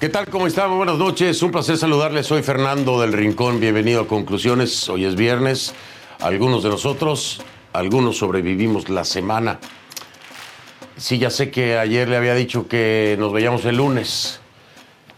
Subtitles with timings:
[0.00, 0.28] ¿Qué tal?
[0.28, 0.76] ¿Cómo están?
[0.76, 1.42] Buenas noches.
[1.42, 2.24] Un placer saludarles.
[2.24, 3.58] Soy Fernando del Rincón.
[3.58, 4.88] Bienvenido a Conclusiones.
[4.88, 5.74] Hoy es viernes.
[6.20, 9.58] Algunos de nosotros, algunos sobrevivimos la semana.
[10.96, 14.38] Sí, ya sé que ayer le había dicho que nos veíamos el lunes.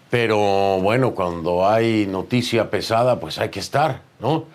[0.09, 0.39] Pero
[0.81, 4.47] bueno, cuando hay noticia pesada, pues hay que estar, ¿no?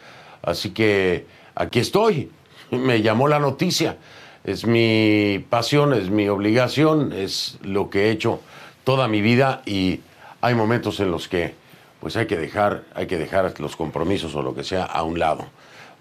[0.41, 2.31] Así que aquí estoy.
[2.71, 3.99] Me llamó la noticia.
[4.43, 8.39] Es mi pasión, es mi obligación, es lo que he hecho
[8.83, 9.99] toda mi vida y
[10.45, 11.55] hay momentos en los que
[11.99, 15.17] pues hay que dejar, hay que dejar los compromisos o lo que sea a un
[15.17, 15.47] lado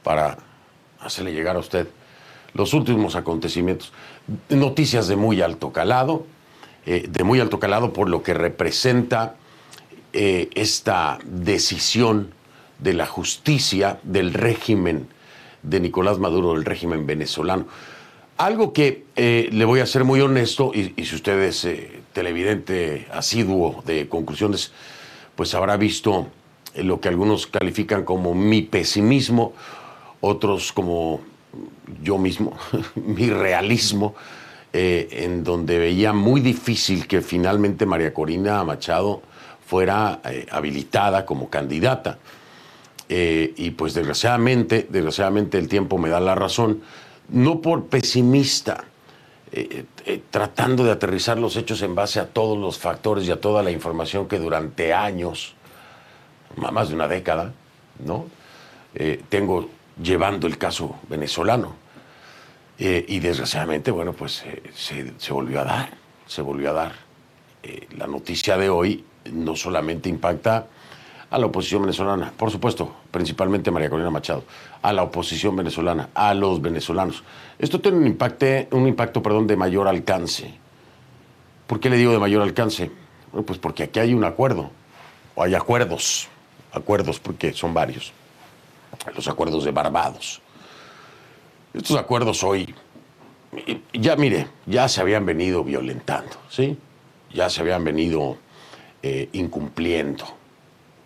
[0.03, 0.37] para
[1.01, 1.89] hacerle llegar a usted
[2.53, 3.95] los últimos acontecimientos.
[4.51, 6.27] Noticias de muy alto calado,
[6.85, 9.37] eh, de muy alto calado por lo que representa
[10.13, 12.35] eh, esta decisión
[12.81, 15.09] de la justicia del régimen
[15.63, 17.67] de Nicolás Maduro, del régimen venezolano.
[18.37, 23.07] Algo que eh, le voy a ser muy honesto, y, si usted es eh, televidente
[23.13, 24.73] asiduo de conclusiones,
[25.37, 26.29] pues habrá visto
[26.77, 29.53] lo que algunos califican como mi pesimismo,
[30.21, 31.21] otros como
[32.03, 32.57] yo mismo,
[32.95, 34.15] mi realismo,
[34.73, 39.23] eh, en donde veía muy difícil que finalmente María Corina Machado
[39.67, 42.19] fuera eh, habilitada como candidata.
[43.09, 46.81] Eh, y pues desgraciadamente, desgraciadamente el tiempo me da la razón
[47.29, 48.85] no por pesimista,
[49.57, 53.41] eh, eh, tratando de aterrizar los hechos en base a todos los factores y a
[53.41, 55.55] toda la información que durante años,
[56.57, 57.53] más de una década,
[58.05, 58.27] ¿no?
[58.97, 59.71] Eh, tengo
[60.03, 61.77] llevando el caso venezolano.
[62.77, 64.43] Y desgraciadamente, bueno, pues
[64.75, 65.91] se, volvió a dar,
[66.27, 66.93] se volvió a dar.
[67.97, 70.67] La noticia de hoy no solamente impacta
[71.35, 74.45] a la oposición venezolana, por supuesto, principalmente María Corina Machado,
[74.81, 77.25] a la oposición venezolana, a los venezolanos.
[77.59, 80.55] Esto tiene un, impacte, un impacto perdón, de mayor alcance.
[81.67, 82.89] ¿Por qué le digo de mayor alcance?
[83.33, 84.71] Bueno, pues porque aquí hay un acuerdo,
[85.35, 86.29] o hay acuerdos,
[86.73, 88.13] acuerdos porque son varios,
[89.17, 90.41] los acuerdos de Barbados.
[91.73, 92.73] Estos acuerdos hoy,
[93.93, 96.79] ya mire, ya se habían venido violentando, ¿sí?
[97.33, 98.37] Ya se habían venido
[99.03, 100.44] eh, incumpliendo.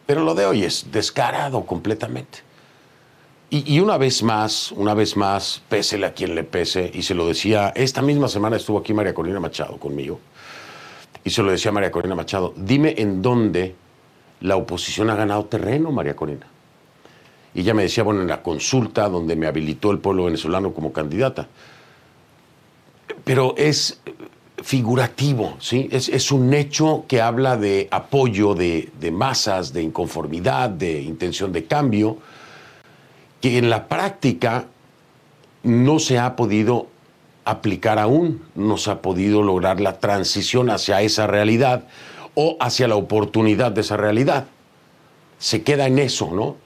[0.09, 2.39] Pero lo de hoy es descarado completamente.
[3.51, 7.15] Y, y, una vez más, una vez más, pésele a quien le pese, y se
[7.15, 10.19] lo decía, esta misma semana estuvo aquí María Corina Machado conmigo,
[11.25, 13.75] y se lo decía María Corina Machado, dime en dónde
[14.41, 16.47] la oposición ha ganado terreno, María Corina.
[17.53, 20.91] Y ella me decía, bueno, en la consulta donde me habilitó el pueblo venezolano como
[20.91, 21.49] candidata.
[23.25, 24.01] Pero es
[24.63, 25.89] figurativo, ¿sí?
[25.91, 32.19] Es, un hecho que habla de apoyo de, masas, de inconformidad, de intención de cambio,
[33.41, 34.67] que en la práctica
[35.63, 36.89] no se ha podido
[37.45, 41.85] aplicar aún, no se ha podido lograr la transición hacia esa realidad
[42.35, 44.47] o hacia la oportunidad de esa realidad.
[45.39, 46.57] Se queda en eso, ¿no?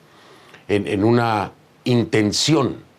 [0.69, 1.53] En una
[1.85, 2.92] intención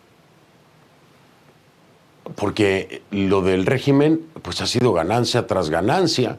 [2.36, 6.38] porque lo del régimen pues ha sido ganancia tras ganancia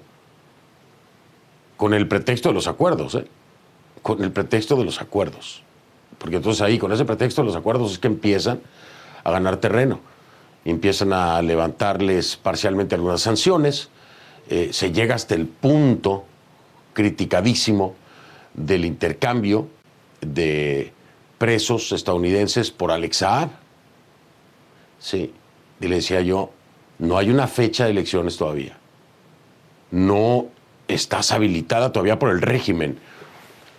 [1.76, 3.26] con el pretexto de los acuerdos, ¿eh?
[4.02, 5.62] con el pretexto de los acuerdos.
[6.18, 8.60] Porque entonces ahí, con ese pretexto de los acuerdos, es que empiezan
[9.24, 10.00] a ganar terreno,
[10.64, 13.88] empiezan a levantarles parcialmente algunas sanciones,
[14.48, 16.24] eh, se llega hasta el punto
[16.92, 17.94] criticadísimo
[18.54, 19.68] del intercambio
[20.20, 20.92] de
[21.38, 23.50] presos estadounidenses por Alex Saab.
[24.98, 25.32] Sí,
[25.80, 26.50] y le decía yo,
[26.98, 28.76] no hay una fecha de elecciones todavía.
[29.90, 30.46] No
[30.88, 32.98] estás habilitada todavía por el régimen.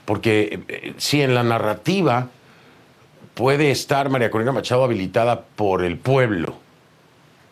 [0.05, 2.29] Porque eh, si en la narrativa
[3.33, 6.55] puede estar María Corina Machado habilitada por el pueblo,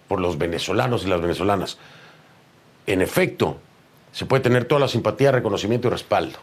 [0.07, 1.77] por los venezolanos y las venezolanas,
[2.85, 3.57] en efecto,
[4.11, 6.39] se puede tener toda la simpatía, reconocimiento y respaldo.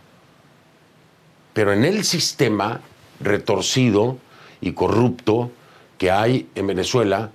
[1.53, 2.81] Pero en el sistema
[3.21, 4.19] retorcido
[4.61, 5.51] y corrupto
[5.99, 7.31] que hay en Venezuela,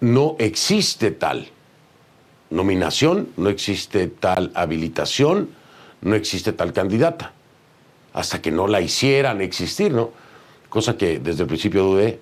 [0.00, 1.48] no existe tal
[2.50, 5.50] nominación, no existe tal habilitación,
[6.02, 7.32] no existe tal candidata,
[8.12, 10.10] hasta que no la hicieran existir, ¿no?
[10.68, 12.20] Cosa que desde el principio dudé.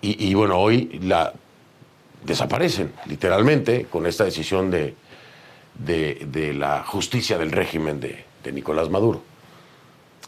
[0.00, 1.32] Y, bueno, hoy la
[2.24, 4.94] desaparecen, literalmente, con esta decisión de,
[5.78, 9.22] de, la justicia del régimen de Nicolás Maduro.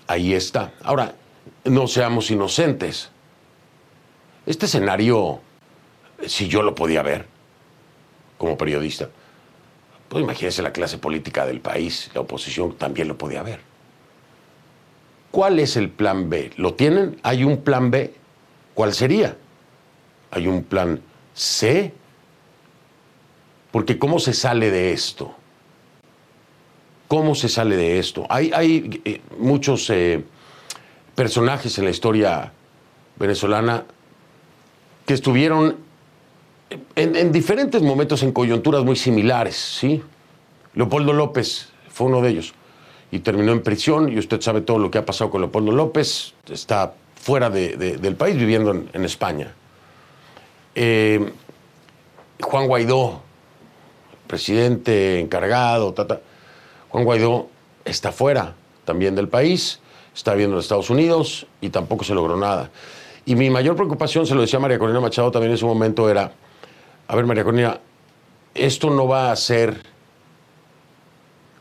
[0.06, 0.72] Ahí está.
[0.82, 1.14] Ahora,
[1.64, 3.10] no seamos inocentes.
[4.46, 5.40] Este escenario,
[6.26, 7.26] si yo lo podía ver
[8.38, 9.08] como periodista,
[10.08, 13.60] pues imagínense la clase política del país, la oposición también lo podía ver.
[15.30, 16.52] ¿Cuál es el plan B?
[16.56, 17.18] ¿Lo tienen?
[17.22, 18.14] ¿Hay un plan B?
[18.74, 19.36] ¿Cuál sería?
[20.30, 21.00] ¿Hay un plan
[21.34, 21.92] C?
[23.70, 25.34] Porque ¿cómo se sale de esto?
[27.08, 28.26] ¿Cómo se sale de esto?
[28.30, 30.24] Hay, hay eh, muchos eh,
[31.14, 32.52] personajes en la historia
[33.16, 33.84] venezolana
[35.04, 35.85] que estuvieron
[36.70, 40.02] en, en, diferentes momentos en coyunturas muy similares, ¿sí?
[40.74, 42.54] Leopoldo López fue uno de ellos
[43.10, 46.34] y terminó en prisión y usted sabe todo lo que ha pasado con Leopoldo López,
[46.50, 49.52] está fuera de, de, del país viviendo en, España.
[50.74, 51.32] Eh,
[52.40, 53.22] Juan Guaidó,
[54.26, 55.94] presidente encargado,
[56.88, 57.48] Juan Guaidó
[57.84, 58.54] está fuera
[58.84, 59.80] también del país,
[60.14, 62.70] está viviendo en Estados Unidos y tampoco se logró nada.
[63.24, 66.32] Y mi mayor preocupación, se lo decía María Corina Machado también en ese momento, era,
[67.08, 67.80] a ver María Corina,
[68.54, 69.82] esto no va a ser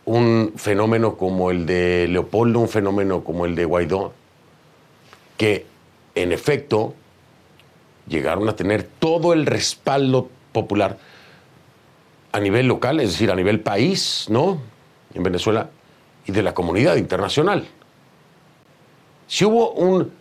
[0.06, 4.14] un fenómeno como el de Leopoldo, un fenómeno como el de Guaidó,
[5.38, 5.66] que
[6.16, 6.94] en efecto
[8.08, 10.98] llegaron a tener todo el respaldo popular
[12.32, 14.60] a nivel local, es decir, a nivel país, ¿no?
[15.14, 15.70] En Venezuela
[16.26, 17.68] y de la comunidad internacional.
[19.28, 20.12] Si hubo un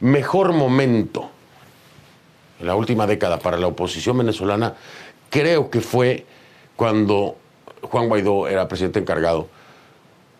[0.00, 1.29] mejor momento
[2.60, 4.74] en la última década para la oposición venezolana,
[5.30, 6.26] creo que fue
[6.76, 7.36] cuando
[7.82, 9.48] Juan Guaidó era presidente encargado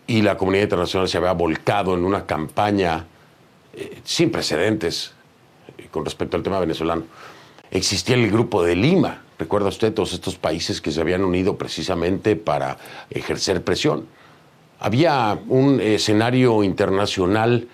[0.07, 3.05] y la comunidad internacional se había volcado en una campaña
[3.73, 5.13] eh, sin precedentes
[5.77, 7.03] eh, con respecto al tema venezolano.
[7.71, 12.35] Existía el grupo de Lima, recuerda usted todos estos países que se habían unido precisamente
[12.35, 12.77] para
[13.09, 14.05] ejercer presión.
[14.79, 17.67] Había un escenario internacional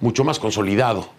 [0.00, 1.10] mucho más consolidado.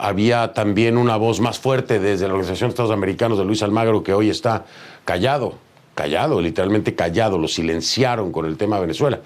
[0.00, 4.04] Había también una voz más fuerte desde la Organización de Estados Americanos de Luis Almagro,
[4.04, 4.64] que hoy está
[5.04, 5.54] callado,
[5.96, 9.18] callado, literalmente callado, lo silenciaron con el tema de Venezuela.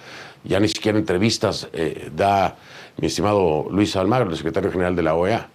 [0.44, 2.56] Ya ni siquiera entrevistas eh, da
[2.96, 5.46] mi estimado Luis Almagro, el secretario general de la OEA.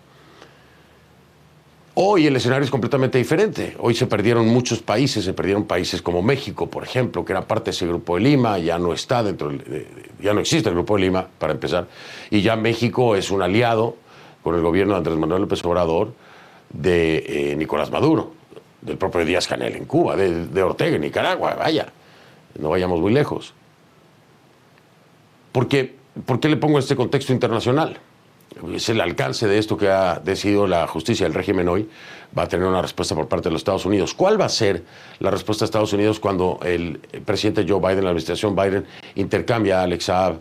[1.95, 3.75] Hoy el escenario es completamente diferente.
[3.79, 7.65] Hoy se perdieron muchos países, se perdieron países como México, por ejemplo, que era parte
[7.65, 9.87] de ese grupo de Lima, ya no está dentro, de,
[10.21, 11.87] ya no existe el grupo de Lima, para empezar,
[12.29, 13.95] y ya México es un aliado
[14.47, 16.13] con el gobierno de Andrés Manuel López Obrador
[16.69, 18.31] de eh, Nicolás Maduro,
[18.81, 21.91] del propio Díaz Canel en Cuba, de, Ortega en Nicaragua, vaya,
[22.57, 23.53] no vayamos muy lejos.
[25.51, 25.93] Porque,
[26.25, 27.99] ¿Por qué le pongo este contexto internacional?
[28.73, 31.89] es el alcance de esto que ha decidido la justicia del régimen hoy,
[32.35, 34.13] va a tener una respuesta por parte de los Estados Unidos.
[34.13, 34.85] ¿Cuál va a ser
[35.19, 38.85] la respuesta de Estados Unidos cuando el presidente Joe Biden, la administración Biden,
[39.15, 40.39] intercambia a Alex Saab,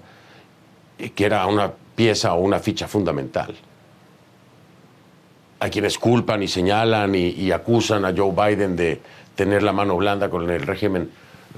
[1.13, 3.57] que era una pieza o una ficha fundamental?
[5.59, 9.01] Hay quienes culpan y señalan y, y acusan a Joe Biden de
[9.37, 11.11] tener la mano blanda con el régimen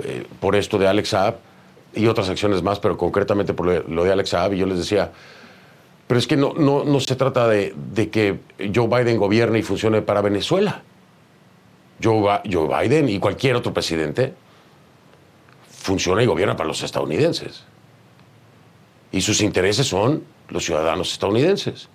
[0.05, 1.37] eh, por esto de Alex Saab
[1.95, 4.55] y otras acciones más, pero concretamente por lo de Alex Saab.
[4.55, 5.11] Y yo les decía,
[6.07, 8.39] pero es que no, no, no se trata de, de, que
[8.75, 10.83] Joe Biden gobierne y funcione para Venezuela.
[12.03, 14.35] Joe, Joe Biden y cualquier otro presidente
[15.71, 17.65] funciona y gobierna para los estadounidenses.
[19.11, 21.89] Y sus intereses son los ciudadanos estadounidenses.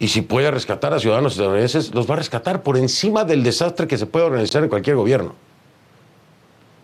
[0.00, 3.86] Y si puede rescatar a ciudadanos estadounidenses, los va a rescatar por encima del desastre
[3.86, 5.34] que se puede organizar en cualquier gobierno.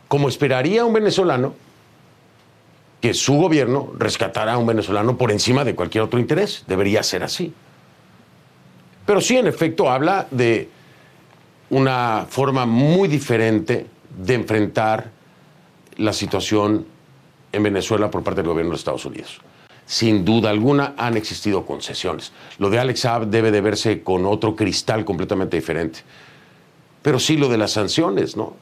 [0.07, 1.55] Como esperaría un venezolano
[3.01, 6.65] que su gobierno rescatara a un venezolano por encima de cualquier otro interés.
[6.67, 7.53] Debería ser así.
[9.07, 10.69] Pero sí, en efecto, habla de
[11.71, 13.87] una forma muy diferente
[14.19, 15.11] de enfrentar
[15.97, 16.87] la situación
[17.53, 19.41] en Venezuela por parte del gobierno de Estados Unidos.
[19.87, 22.33] Sin duda alguna han existido concesiones.
[22.59, 26.01] Lo de Alex Saab debe de verse con otro cristal completamente diferente.
[27.03, 28.55] Pero sí lo de las sanciones, ¿no?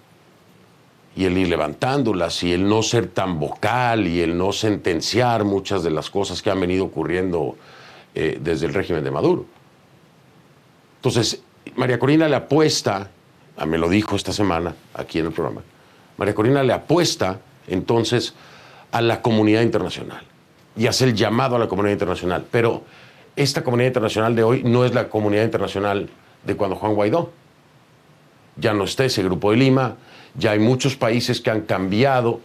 [1.16, 5.83] y el ir levantándolas y el no ser tan vocal y el no sentenciar muchas
[5.85, 7.57] de las cosas que han venido ocurriendo
[8.14, 9.47] eh, desde el régimen de Maduro.
[10.97, 11.40] Entonces,
[11.76, 13.11] María Corina le apuesta,
[13.57, 15.62] ah, me lo dijo esta semana aquí en el programa,
[16.16, 18.35] María Corina le apuesta entonces
[18.90, 20.25] a la comunidad internacional
[20.76, 22.45] y hace el llamado a la comunidad internacional.
[22.50, 22.83] Pero
[23.37, 26.09] esta comunidad internacional de hoy no es la comunidad internacional
[26.45, 27.33] de cuando Juan Guaidó.
[28.57, 29.97] Ya no está ese grupo de Lima,
[30.37, 32.40] ya hay muchos países que han cambiado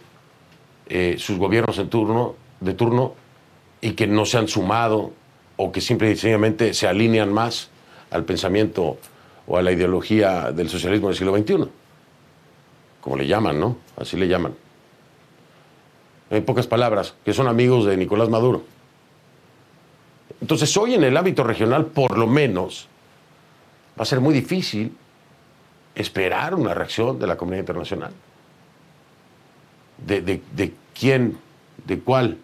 [0.88, 3.14] eh, sus gobiernos turno, de turno
[3.80, 5.12] y que no se han sumado
[5.56, 7.70] o que simple y sencillamente se alinean más
[8.10, 8.98] al pensamiento
[9.46, 11.70] o a la ideología del socialismo del siglo XXI.
[13.00, 13.76] Como le llaman, ¿no?
[13.96, 14.54] Así le llaman.
[16.30, 18.62] En pocas palabras, que son amigos de Nicolás Maduro.
[20.40, 22.88] Entonces hoy en el ámbito regional, por lo menos,
[23.98, 24.96] va a ser muy difícil
[25.94, 28.12] esperar una reacción de la comunidad internacional.
[30.06, 31.36] ¿De, de, quién?
[31.84, 32.38] ¿De cuál?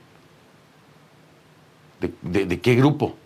[2.00, 3.16] ¿De, de qué grupo?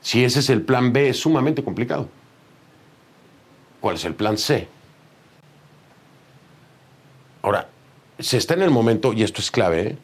[0.00, 2.08] Si ese es el plan B, es sumamente complicado.
[3.80, 4.68] ¿Cuál es el plan C?
[7.42, 7.68] Ahora,
[8.18, 9.98] se está en el momento, y esto es clave, ¿eh?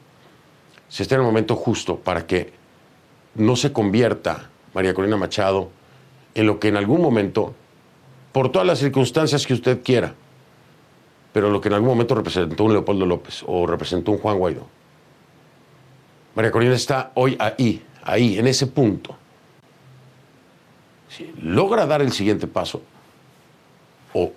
[0.89, 2.53] se está en el momento justo para que
[3.35, 5.71] no se convierta María Corina Machado
[6.35, 7.55] en lo que en algún momento,
[8.33, 10.15] por todas las circunstancias que usted quiera,
[11.33, 14.67] pero lo que en algún momento representó un Leopoldo López o representó un Juan Guaidó.
[16.35, 19.17] María Corina está hoy ahí, ahí, en ese punto.
[21.09, 22.83] Si logra dar el siguiente paso,
[24.13, 24.33] o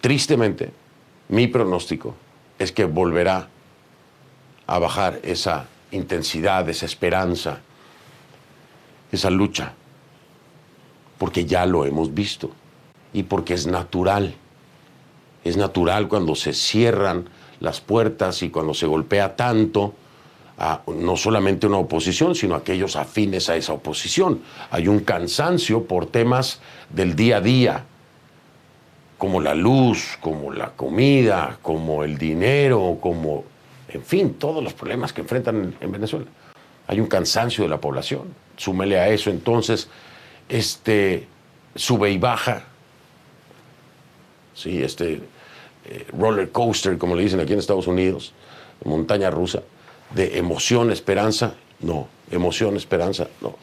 [0.00, 0.70] tristemente,
[1.28, 2.14] mi pronóstico
[2.60, 3.48] es que volverá
[4.66, 7.60] a bajar esa intensidad, esa esperanza,
[9.10, 9.72] esa lucha,
[11.18, 12.52] porque ya lo hemos visto
[13.12, 14.34] y porque es natural.
[15.42, 19.94] Es natural cuando se cierran las puertas y cuando se golpea tanto
[20.58, 24.42] a no solamente una oposición, sino a aquellos afines a esa oposición.
[24.70, 27.86] Hay un cansancio por temas del día a día,
[29.20, 33.44] como la luz, como la comida, como el dinero, como,
[33.90, 36.24] en fin, todos los problemas que enfrentan en, Venezuela.
[36.86, 38.22] Hay un cansancio de la población.
[38.56, 39.90] Súmele a eso entonces
[40.48, 41.28] este
[41.74, 42.64] sube y baja,
[44.54, 45.20] sí, este
[45.84, 48.32] eh, roller coaster, como le dicen aquí en Estados Unidos,
[48.86, 49.60] montaña rusa,
[50.14, 53.54] de emoción, esperanza, no, emoción, esperanza, no.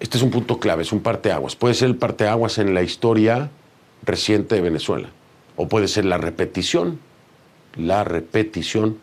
[0.00, 1.54] Este es un punto clave, es un parteaguas.
[1.54, 3.50] Puede ser el parteaguas en la historia
[4.02, 5.10] reciente de Venezuela,
[5.56, 6.98] o puede ser la repetición,
[7.76, 8.98] la repetición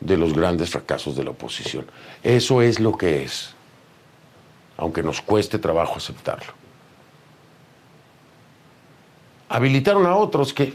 [0.00, 1.86] de los grandes fracasos de la oposición.
[2.22, 3.54] Eso es lo que es,
[4.76, 6.52] aunque nos cueste trabajo aceptarlo.
[9.48, 10.74] Habilitaron a otros que,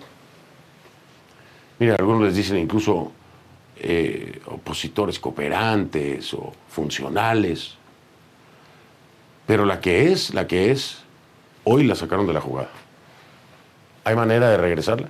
[1.78, 3.12] mira, algunos les dicen incluso
[3.78, 7.78] eh, opositores cooperantes o funcionales,
[9.52, 11.00] pero la que es, la que es,
[11.66, 12.70] hoy la sacaron de la jugada.
[14.06, 15.10] ¿Hay manera de regresarla?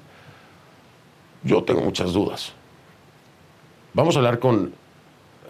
[1.44, 2.52] Yo tengo muchas dudas.
[3.94, 4.74] Vamos a hablar con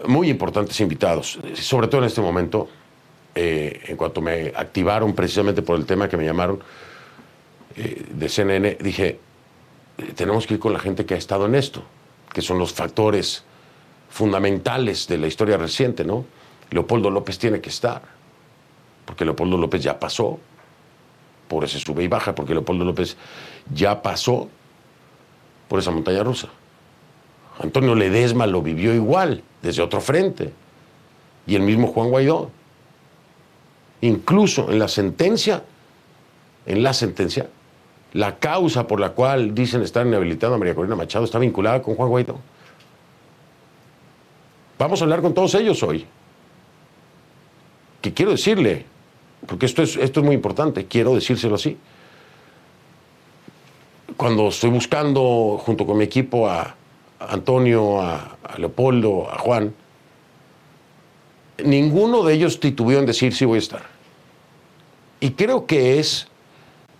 [0.04, 2.68] muy importantes invitados, sobre todo en este momento,
[3.34, 6.60] eh, en cuanto me activaron precisamente por el tema que me llamaron
[7.74, 9.18] eh, de CNN, dije,
[9.96, 11.82] eh, tenemos que ir con la gente que ha estado en esto,
[12.30, 13.42] que son los factores
[14.10, 16.26] fundamentales de la historia reciente, ¿no?
[16.70, 18.20] Leopoldo López tiene que estar
[19.04, 20.38] porque Leopoldo López ya pasó
[21.48, 23.16] por ese sube y baja, porque Leopoldo López
[23.72, 24.48] ya pasó
[25.68, 26.48] por esa montaña rusa.
[27.60, 30.52] Antonio Ledesma lo vivió igual, desde otro frente.
[31.46, 32.50] Y el mismo Juan Guaidó.
[34.00, 35.62] Incluso en la sentencia,
[36.66, 37.48] en la sentencia,
[38.12, 41.94] la causa por la cual dicen estar inhabilitado a María Corina Machado está vinculada con
[41.94, 42.38] Juan Guaidó.
[44.78, 46.06] Vamos a hablar con todos ellos hoy.
[48.00, 48.86] Que quiero decirle,
[49.46, 51.76] porque esto es, esto es muy importante, quiero decírselo así.
[54.16, 56.76] Cuando estoy buscando junto con mi equipo a,
[57.18, 59.74] Antonio, a, Leopoldo, a Juan,
[61.64, 63.82] ninguno de ellos titubeó en decir sí voy a estar.
[65.20, 66.28] Y creo que es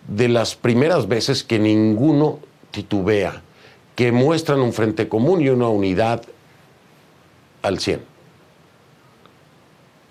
[0.08, 2.38] de las primeras veces que ninguno
[2.70, 3.42] titubea,
[3.96, 6.22] que muestran un frente común y una unidad
[7.62, 8.00] al 100.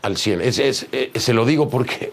[0.01, 0.41] Al 100.
[0.43, 2.11] Eh, se lo digo porque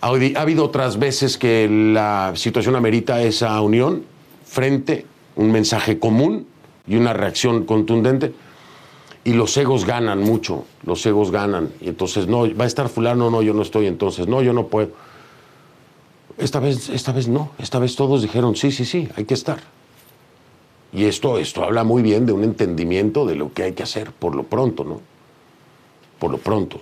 [0.00, 4.04] ha, habido otras veces que la situación amerita esa unión
[4.44, 6.46] frente, un mensaje común
[6.86, 8.32] y una reacción contundente.
[9.24, 11.70] Y los egos ganan mucho, los egos ganan.
[11.80, 14.68] Y entonces, no, va a estar fulano, no, yo no estoy, entonces, no, yo no
[14.68, 14.90] puedo.
[16.38, 19.58] Esta vez, esta vez no, esta vez todos dijeron, sí, sí, sí, hay que estar.
[20.92, 24.12] Y esto, esto habla muy bien de un entendimiento de lo que hay que hacer,
[24.12, 25.00] por lo pronto, ¿no?
[26.20, 26.80] Por lo pronto.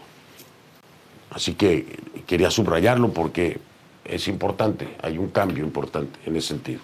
[1.34, 3.58] Así que quería subrayarlo porque
[4.04, 6.80] es importante, hay un cambio importante en ese sentido.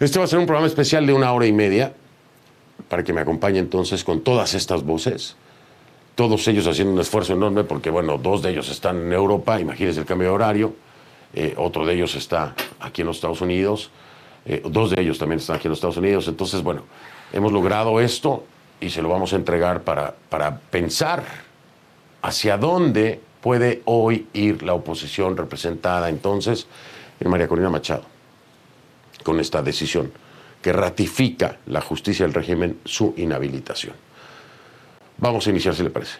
[0.00, 1.92] Este va a ser un programa especial de una hora y media
[2.88, 5.36] para que me acompañe entonces con todas estas voces,
[6.14, 10.00] todos ellos haciendo un esfuerzo enorme porque, bueno, dos de ellos están en Europa, imagínense
[10.00, 10.74] el cambio de horario,
[11.34, 13.90] eh, otro de ellos está aquí en los Estados Unidos,
[14.48, 16.28] Eh, dos de ellos también están aquí en los Estados Unidos.
[16.28, 16.82] Entonces, bueno,
[17.32, 18.44] hemos logrado esto
[18.80, 21.24] y se lo vamos a entregar para, para pensar
[22.22, 26.66] hacia dónde puede hoy ir la oposición representada entonces
[27.20, 28.04] en María Corina Machado
[29.22, 30.12] con esta decisión
[30.62, 33.94] que ratifica la justicia del régimen su inhabilitación.
[35.18, 36.18] Vamos a iniciar si le parece.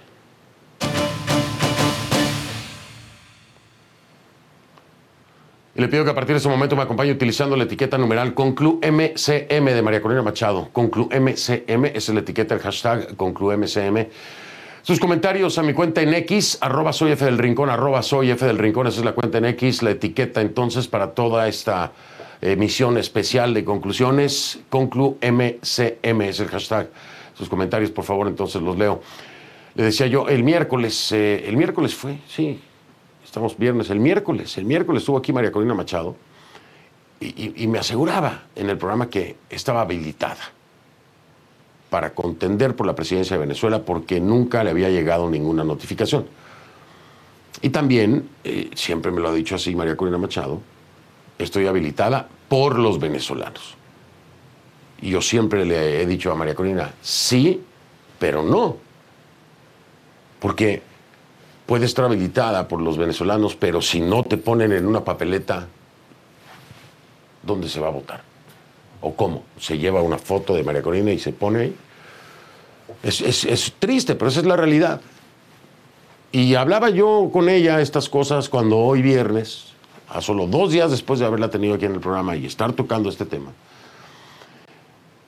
[5.76, 9.64] Le pido que a partir de ese momento me acompañe utilizando la etiqueta numeral ConcluMCM
[9.66, 10.70] de María Corina Machado.
[10.72, 14.06] ConcluMCM, es la etiqueta, el hashtag ConcluMCM.
[14.86, 18.46] Sus comentarios a mi cuenta en X, arroba soy F del Rincón, arroba soy F
[18.46, 21.90] del Rincón, esa es la cuenta en X, la etiqueta entonces para toda esta
[22.40, 26.88] emisión especial de conclusiones, ConcluMCM es el hashtag.
[27.34, 29.02] Sus comentarios, por favor, entonces los leo.
[29.74, 32.60] Le decía yo, el miércoles, eh, el miércoles fue, sí,
[33.24, 36.14] estamos viernes, el miércoles, el miércoles estuvo aquí María Corina Machado
[37.18, 40.52] y, me aseguraba en el programa que estaba habilitada
[41.90, 46.26] para contender por la presidencia de Venezuela porque nunca le había llegado ninguna notificación.
[47.62, 50.60] Y también, eh, siempre me lo ha dicho así María Corina Machado,
[51.38, 53.74] estoy habilitada por los venezolanos.
[55.00, 57.62] Y yo siempre le he dicho a María Corina, sí,
[58.18, 58.76] pero no.
[60.40, 60.82] Porque
[61.66, 65.66] puede estar habilitada por los venezolanos, pero si no te ponen en una papeleta,
[67.42, 68.35] ¿dónde se va a votar?
[69.00, 69.44] ¿O cómo?
[69.58, 71.76] Se lleva una foto de María Corina y se pone ahí.
[73.02, 75.00] Es, triste, pero esa es la realidad.
[76.32, 79.72] Y hablaba yo con ella estas cosas cuando hoy viernes,
[80.08, 83.08] a solo dos días después de haberla tenido aquí en el programa y estar tocando
[83.08, 83.52] este tema,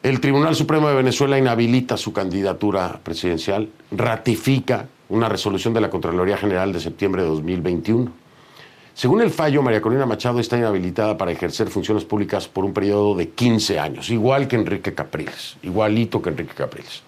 [0.03, 6.37] el Tribunal Supremo de Venezuela inhabilita su candidatura presidencial, ratifica una resolución de la Contraloría
[6.37, 8.28] General de septiembre de 2021.
[8.99, 13.15] Según el fallo, María Corina Machado está inhabilitada para ejercer funciones públicas por un periodo
[13.15, 17.05] de 15 años, igual que Enrique Capriles, igualito que Enrique Capriles.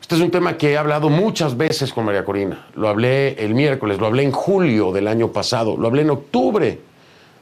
[0.00, 2.68] Este es un tema que he hablado muchas veces con María Corina.
[2.74, 6.80] Lo hablé el miércoles, lo hablé en julio del año pasado, lo hablé en octubre,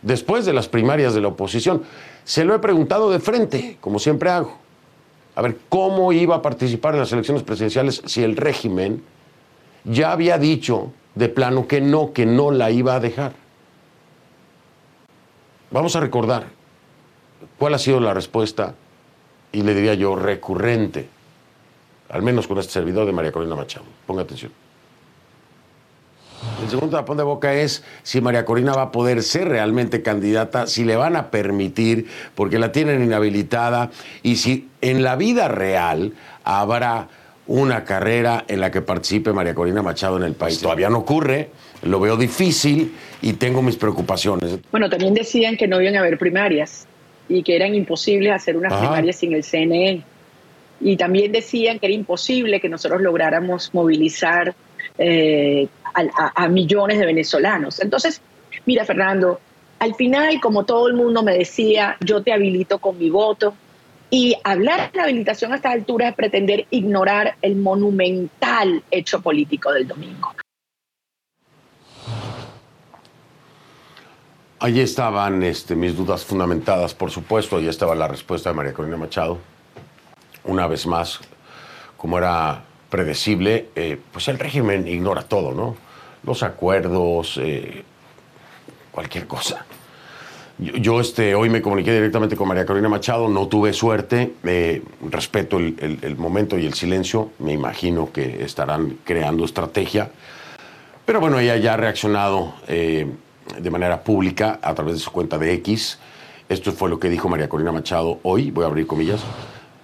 [0.02, 1.82] después de las primarias de la oposición.
[2.24, 4.58] Se lo he preguntado de frente, como siempre hago.
[5.36, 9.04] A ver, ¿cómo iba a participar en las elecciones presidenciales si el régimen
[9.84, 13.32] ya había dicho de plano que no, que no la iba a dejar.
[15.72, 16.44] Vamos a recordar
[17.58, 18.74] cuál ha sido la respuesta,
[19.50, 21.08] y le diría yo, recurrente,
[22.08, 23.86] al menos con este servidor de María Corina Machado.
[24.06, 24.52] Ponga atención.
[26.62, 30.66] El segundo tapón de boca es si María Corina va a poder ser realmente candidata,
[30.66, 33.90] si le van a permitir, porque la tienen inhabilitada,
[34.22, 36.12] y si en la vida real
[36.44, 37.08] habrá
[37.48, 40.60] una carrera en la que participe María Corina Machado en el país.
[40.60, 41.50] Todavía no ocurre,
[41.82, 44.58] lo veo difícil y tengo mis preocupaciones.
[44.70, 46.86] Bueno, también decían que no iban a haber primarias
[47.28, 50.02] y que eran imposibles hacer unas primarias sin el CNE.
[50.80, 54.54] Y también decían que era imposible que nosotros lográramos movilizar
[54.98, 55.68] eh,
[56.34, 57.80] a millones de venezolanos.
[57.80, 58.20] Entonces,
[58.66, 59.40] mira, Fernando,
[59.78, 63.54] al final, como todo el mundo me decía, yo te habilito con mi voto,
[64.10, 69.88] y hablar de habilitación a esta altura es pretender ignorar el monumental hecho político del
[69.88, 70.32] domingo.
[74.58, 77.56] Allí estaban este, mis dudas fundamentadas, por supuesto.
[77.56, 79.38] Allí estaba la respuesta de María Corina Machado.
[80.44, 81.20] Una vez más,
[81.96, 85.76] como era predecible, eh, pues el régimen ignora todo, ¿no?
[86.22, 87.84] Los acuerdos, eh,
[88.90, 89.66] cualquier cosa.
[90.58, 95.58] Yo, este, hoy me comuniqué directamente con María Carolina Machado, no tuve suerte, eh, respeto
[95.58, 100.10] el, momento y el silencio, me imagino que estarán creando estrategia,
[101.04, 103.06] pero bueno, ella ya ha reaccionado eh,
[103.58, 105.98] de manera pública a través de su cuenta de X.
[106.48, 109.20] Esto fue lo que dijo María Corina Machado hoy, voy a abrir comillas.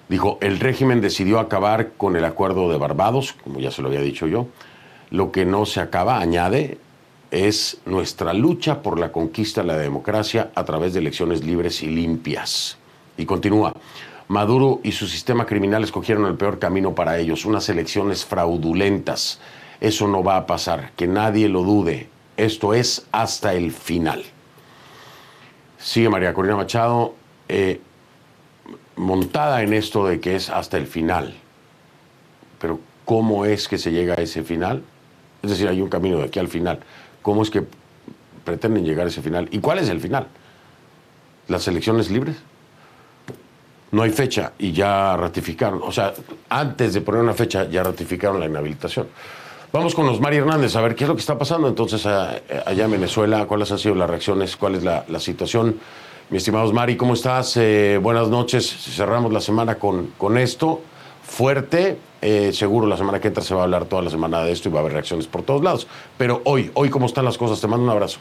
[0.08, 4.00] Dijo, el régimen decidió acabar con el acuerdo de Barbados, como ya se lo había
[4.00, 4.46] dicho yo.
[5.11, 6.78] Lo que no se acaba, añade,
[7.33, 11.87] es nuestra lucha por la conquista de la democracia a través de elecciones libres y
[11.87, 12.77] limpias.
[13.16, 13.75] Y continúa,
[14.29, 19.40] Maduro y su sistema criminal escogieron el peor camino para ellos, unas elecciones fraudulentas.
[19.81, 22.09] Eso no va a pasar, que nadie lo dude.
[22.37, 24.23] Esto es hasta el final.
[25.79, 27.14] Sigue María Corina Machado,
[27.49, 27.81] eh,
[28.97, 31.35] montada en esto de que es hasta el final.
[32.61, 34.83] Pero ¿cómo es que se llega a ese final?
[35.42, 36.81] Es decir, hay un camino de aquí al final.
[37.22, 37.64] ¿Cómo es que
[38.44, 39.48] pretenden llegar a ese final?
[39.50, 40.26] ¿Y cuál es el final?
[41.48, 42.37] ¿Las elecciones libres?
[43.92, 45.80] No hay fecha y ya ratificaron.
[45.82, 46.12] O sea,
[46.48, 49.08] antes de poner una fecha ya ratificaron la inhabilitación.
[49.72, 52.90] Vamos con Osmar Hernández a ver qué es lo que está pasando entonces allá en
[52.90, 55.78] Venezuela, cuáles han sido las reacciones, cuál es la, situación.
[56.28, 57.56] Mi estimado Mari, ¿cómo estás?
[57.56, 58.66] Eh, buenas noches.
[58.66, 60.82] Cerramos la semana con, con esto
[61.22, 61.98] fuerte.
[62.20, 64.68] Eh, seguro la semana que entra se va a hablar toda la semana de esto
[64.68, 65.87] y va a haber reacciones por todos lados.
[66.18, 67.61] Pero hoy, hoy, ¿cómo están las cosas?
[67.61, 68.18] Te mando un abrazo.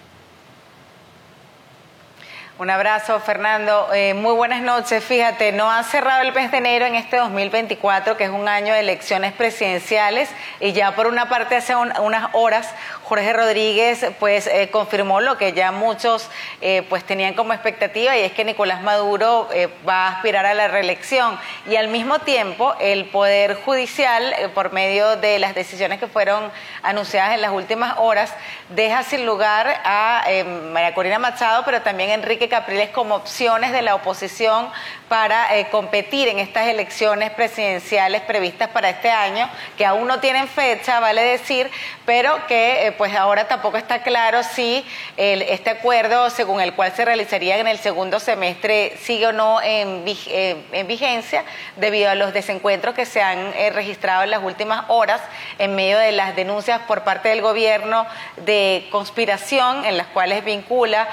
[2.62, 3.92] Un abrazo, Fernando.
[3.92, 5.04] Eh, muy buenas noches.
[5.04, 8.76] Fíjate, no ha cerrado el mes de enero en este 2024, que es un año
[8.76, 12.72] de elecciones presidenciales, y ya por una parte hace unas horas
[13.06, 16.30] Jorge Rodríguez pues eh, confirmó lo que ya muchos
[16.62, 19.50] eh, pues tenían como expectativa y es que Nicolás Maduro
[19.86, 25.18] va a aspirar a la reelección y al mismo tiempo el Poder Judicial por medio
[25.18, 26.52] de las decisiones que fueron
[26.84, 28.34] anunciadas en las últimas horas
[28.70, 30.24] deja sin lugar a
[30.72, 34.68] María Corina Machado pero también Enrique Capriles como opciones de la oposición
[35.08, 40.48] para eh, competir en estas elecciones presidenciales previstas para este año, que aún no tienen
[40.50, 41.70] fecha, vale decir,
[42.06, 44.86] pero que eh, pues ahora tampoco está claro si
[45.16, 50.04] este acuerdo según el cual se realizaría en el segundo semestre sigue o no en,
[50.08, 51.46] eh, en vigencia
[51.78, 55.22] debido a los desencuentros que se han registrado en las últimas horas
[55.58, 58.06] en medio de las denuncias por parte del gobierno
[58.38, 61.08] de conspiración en las cuales vincula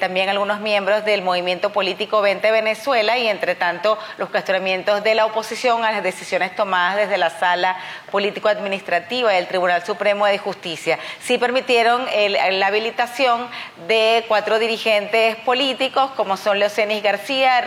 [0.00, 5.26] también algunos miembros del movimiento político 20 Venezuela y entre tanto los cuestionamientos de la
[5.26, 7.76] oposición a las decisiones tomadas desde la sala
[8.10, 10.98] político-administrativa del Tribunal Supremo de Justicia.
[11.20, 12.04] Sí permitieron
[12.50, 13.48] la habilitación
[13.86, 17.60] de cuatro dirigentes políticos como son Leocenis García,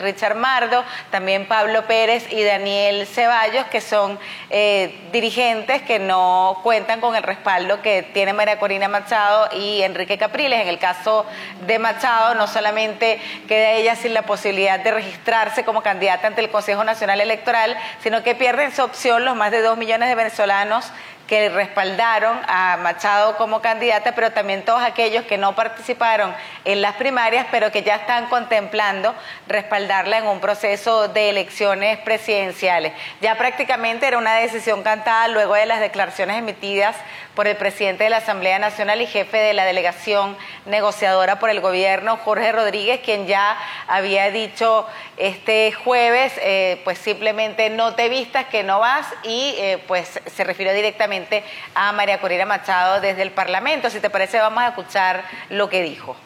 [0.00, 4.18] Richard Mardo, también Pablo Pérez y Daniel Ceballos, que son
[4.50, 10.18] eh, dirigentes que no cuentan con el respaldo que tiene María Corina Machado y Enrique
[10.18, 10.60] Capriles.
[10.60, 11.24] En el caso
[11.66, 16.50] de Machado, no solamente queda ella sin la posibilidad de registrarse como candidata ante el
[16.50, 20.92] Consejo Nacional Electoral, sino que pierden su opción los más de dos millones de venezolanos
[21.30, 26.96] que respaldaron a Machado como candidata, pero también todos aquellos que no participaron en las
[26.96, 29.14] primarias, pero que ya están contemplando
[29.46, 32.94] respaldarla en un proceso de elecciones presidenciales.
[33.20, 36.96] Ya prácticamente era una decisión cantada luego de las declaraciones emitidas
[37.36, 41.60] por el presidente de la Asamblea Nacional y jefe de la delegación negociadora por el
[41.60, 44.84] gobierno, Jorge Rodríguez, quien ya había dicho
[45.16, 50.42] este jueves, eh, pues simplemente no te vistas, que no vas, y eh, pues se
[50.42, 51.19] refirió directamente
[51.74, 53.90] a María Corina Machado desde el Parlamento.
[53.90, 56.16] Si te parece, vamos a escuchar lo que dijo.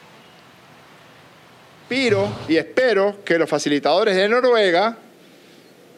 [1.88, 4.96] Piro y espero que los facilitadores de Noruega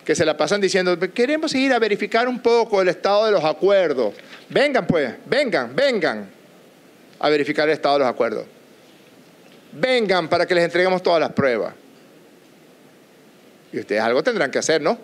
[0.06, 3.44] que se la pasan diciendo, queremos ir a verificar un poco el estado de los
[3.44, 4.14] acuerdos.
[4.48, 6.30] Vengan pues, vengan, vengan
[7.18, 8.46] a verificar el estado de los acuerdos.
[9.72, 11.74] Vengan para que les entreguemos todas las pruebas.
[13.72, 14.96] Y ustedes algo tendrán que hacer, ¿no?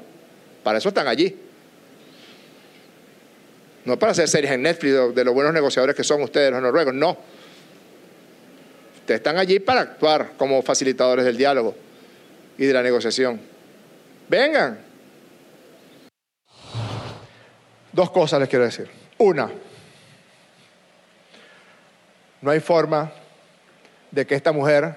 [0.62, 1.36] Para eso están allí.
[3.84, 6.94] No para hacer series en Netflix de los buenos negociadores que son ustedes, los noruegos,
[6.94, 7.16] no.
[9.00, 11.74] Ustedes están allí para actuar como facilitadores del diálogo
[12.56, 13.40] y de la negociación.
[14.28, 14.78] Vengan.
[17.92, 18.88] Dos cosas les quiero decir.
[19.18, 19.50] Una,
[22.40, 23.12] no hay forma
[24.10, 24.94] de que esta mujer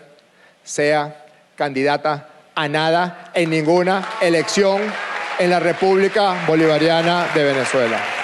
[0.63, 4.81] sea candidata a nada en ninguna elección
[5.39, 8.14] en la República Bolivariana de Venezuela.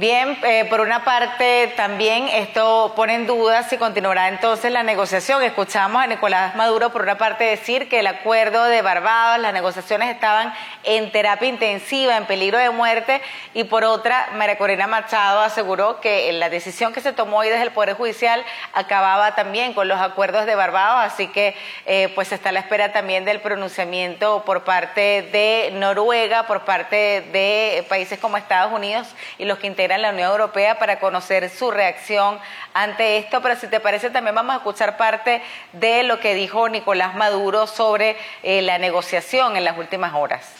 [0.00, 5.42] Bien, eh, por una parte también esto pone en duda si continuará entonces la negociación.
[5.42, 10.08] Escuchamos a Nicolás Maduro por una parte decir que el acuerdo de Barbados, las negociaciones
[10.08, 13.20] estaban en terapia intensiva, en peligro de muerte,
[13.52, 17.64] y por otra, María Corina Machado aseguró que la decisión que se tomó hoy desde
[17.64, 22.48] el Poder Judicial acababa también con los acuerdos de Barbados, así que eh, pues está
[22.48, 28.38] a la espera también del pronunciamiento por parte de Noruega, por parte de países como
[28.38, 32.38] Estados Unidos y los que en la Unión Europea para conocer su reacción
[32.74, 33.40] ante esto.
[33.40, 37.66] Pero si te parece, también vamos a escuchar parte de lo que dijo Nicolás Maduro
[37.66, 40.52] sobre eh, la negociación en las últimas horas.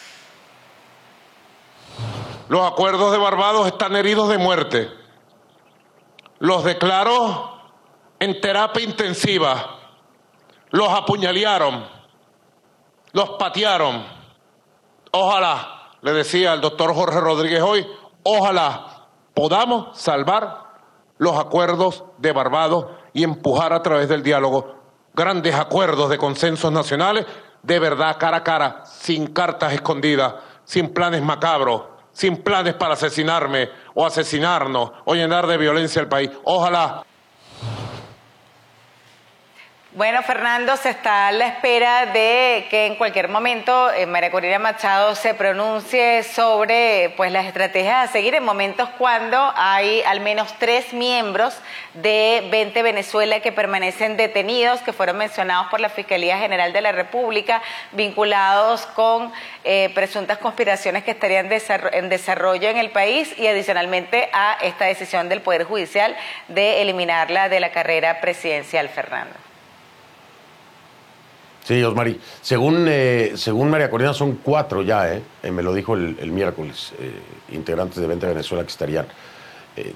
[2.48, 4.90] Los acuerdos de Barbados están heridos de muerte.
[6.40, 7.60] Los declaró
[8.18, 9.78] en terapia intensiva.
[10.70, 11.86] Los apuñalearon.
[13.12, 14.04] Los patearon.
[15.12, 17.86] Ojalá, le decía el doctor Jorge Rodríguez hoy,
[18.22, 18.99] ojalá
[19.40, 20.64] podamos salvar
[21.16, 24.74] los acuerdos de Barbados y empujar a través del diálogo
[25.14, 27.24] grandes acuerdos de consensos nacionales
[27.62, 33.70] de verdad cara a cara, sin cartas escondidas, sin planes macabros, sin planes para asesinarme
[33.94, 36.30] o asesinarnos o llenar de violencia el país.
[36.44, 37.02] Ojalá
[39.92, 44.60] Bueno, Fernando, se está a la espera de que en cualquier momento eh, María Corina
[44.60, 50.54] Machado se pronuncie sobre pues, las estrategias a seguir en momentos cuando hay al menos
[50.60, 51.58] tres miembros
[51.94, 56.92] de 20 Venezuela que permanecen detenidos, que fueron mencionados por la Fiscalía General de la
[56.92, 59.32] República, vinculados con
[59.64, 65.28] eh, presuntas conspiraciones que estarían en desarrollo en el país y adicionalmente a esta decisión
[65.28, 66.14] del Poder Judicial
[66.46, 69.49] de eliminarla de la carrera presidencial, Fernando.
[71.70, 72.18] Sí, Osmari.
[72.42, 75.22] Según, eh, según María Corina, son cuatro ya, ¿eh?
[75.40, 76.92] eh me lo dijo el, miércoles,
[77.52, 79.06] integrantes de Venta Venezuela que estarían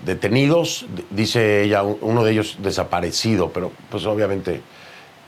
[0.07, 0.87] detenidos.
[1.11, 4.61] Dice ella, uno de ellos desaparecido, pero pues obviamente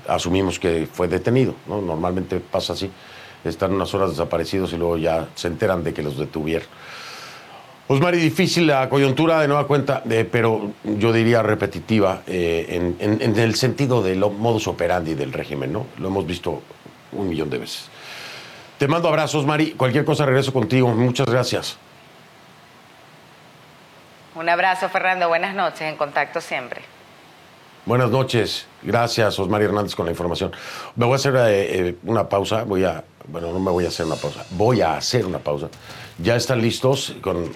[0.07, 1.83] asumimos que fue detenido, ¿no?
[1.83, 2.93] Normalmente pasa así.
[3.43, 6.69] Están unas horas desaparecidos y luego ya se enteran de que los detuvieron.
[7.89, 14.03] Osmari, difícil la coyuntura de nueva cuenta, pero yo diría repetitiva eh, en, el sentido
[14.03, 15.87] de los modus operandi del régimen, ¿no?
[15.99, 16.63] Lo hemos visto
[17.13, 17.89] un millón de veces.
[18.79, 19.73] Te mando abrazos, Mari.
[19.73, 20.89] Cualquier cosa regreso contigo.
[20.89, 21.79] Muchas gracias.
[24.35, 25.29] Un abrazo, Fernando.
[25.29, 25.83] Buenas noches.
[25.83, 26.83] En contacto siempre.
[27.87, 28.67] Buenas noches.
[28.83, 30.51] Gracias, Osmari Hernández, con la información.
[30.97, 32.65] Me voy a hacer eh, eh, una pausa.
[32.65, 33.05] Voy a.
[33.29, 34.45] Bueno, no me voy a hacer una pausa.
[34.51, 35.69] Voy a hacer una pausa.
[36.19, 37.51] Ya están listos con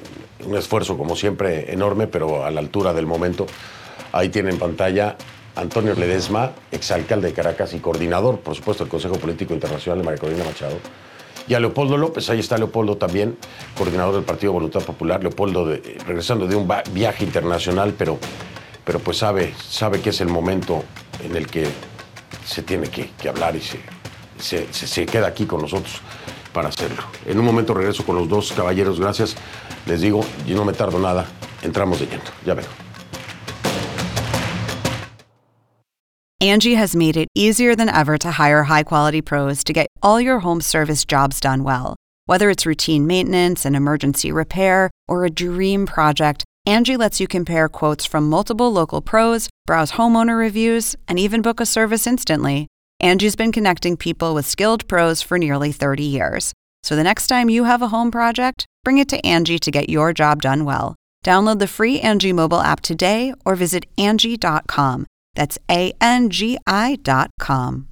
[0.45, 3.47] un esfuerzo, como siempre, enorme, pero a la altura del momento.
[4.13, 5.17] Ahí tienen en pantalla
[5.57, 10.21] Antonio Ledesma, exalcalde de Caracas y coordinador, por supuesto, del Consejo Político Internacional de María
[10.21, 10.77] Corina Machado.
[11.49, 13.37] Y a Leopoldo López, ahí está Leopoldo también,
[13.79, 15.23] coordinador del Partido Voluntad Popular.
[15.23, 15.65] Leopoldo
[16.07, 18.19] regresando de un viaje internacional, pero,
[18.85, 20.85] pero pues sabe, sabe que es el momento
[21.25, 21.67] en el que
[22.45, 23.63] se tiene que, hablar y
[24.39, 26.03] se, se queda aquí con nosotros
[26.53, 27.03] para hacerlo.
[27.27, 29.37] En un momento regreso con los dos caballeros, gracias.
[29.87, 31.27] Les digo, y no me tardo nada,
[31.63, 32.23] entramos de lleno.
[32.45, 32.67] Ya veo.
[36.43, 40.19] Angie has made it easier than ever to hire high quality pros to get all
[40.19, 41.97] your home service jobs done well.
[42.25, 47.69] Whether it's routine maintenance, an emergency repair, or a dream project, Angie lets you compare
[47.69, 52.69] quotes from multiple local pros, browse homeowner reviews, and even book a service instantly.
[53.01, 56.53] Angie's been connecting people with skilled pros for nearly 30 years.
[56.83, 59.89] So the next time you have a home project, bring it to Angie to get
[59.89, 60.97] your job done well.
[61.25, 65.07] Download the free Angie mobile app today or visit Angie.com.
[65.35, 67.89] That's A N G I.com.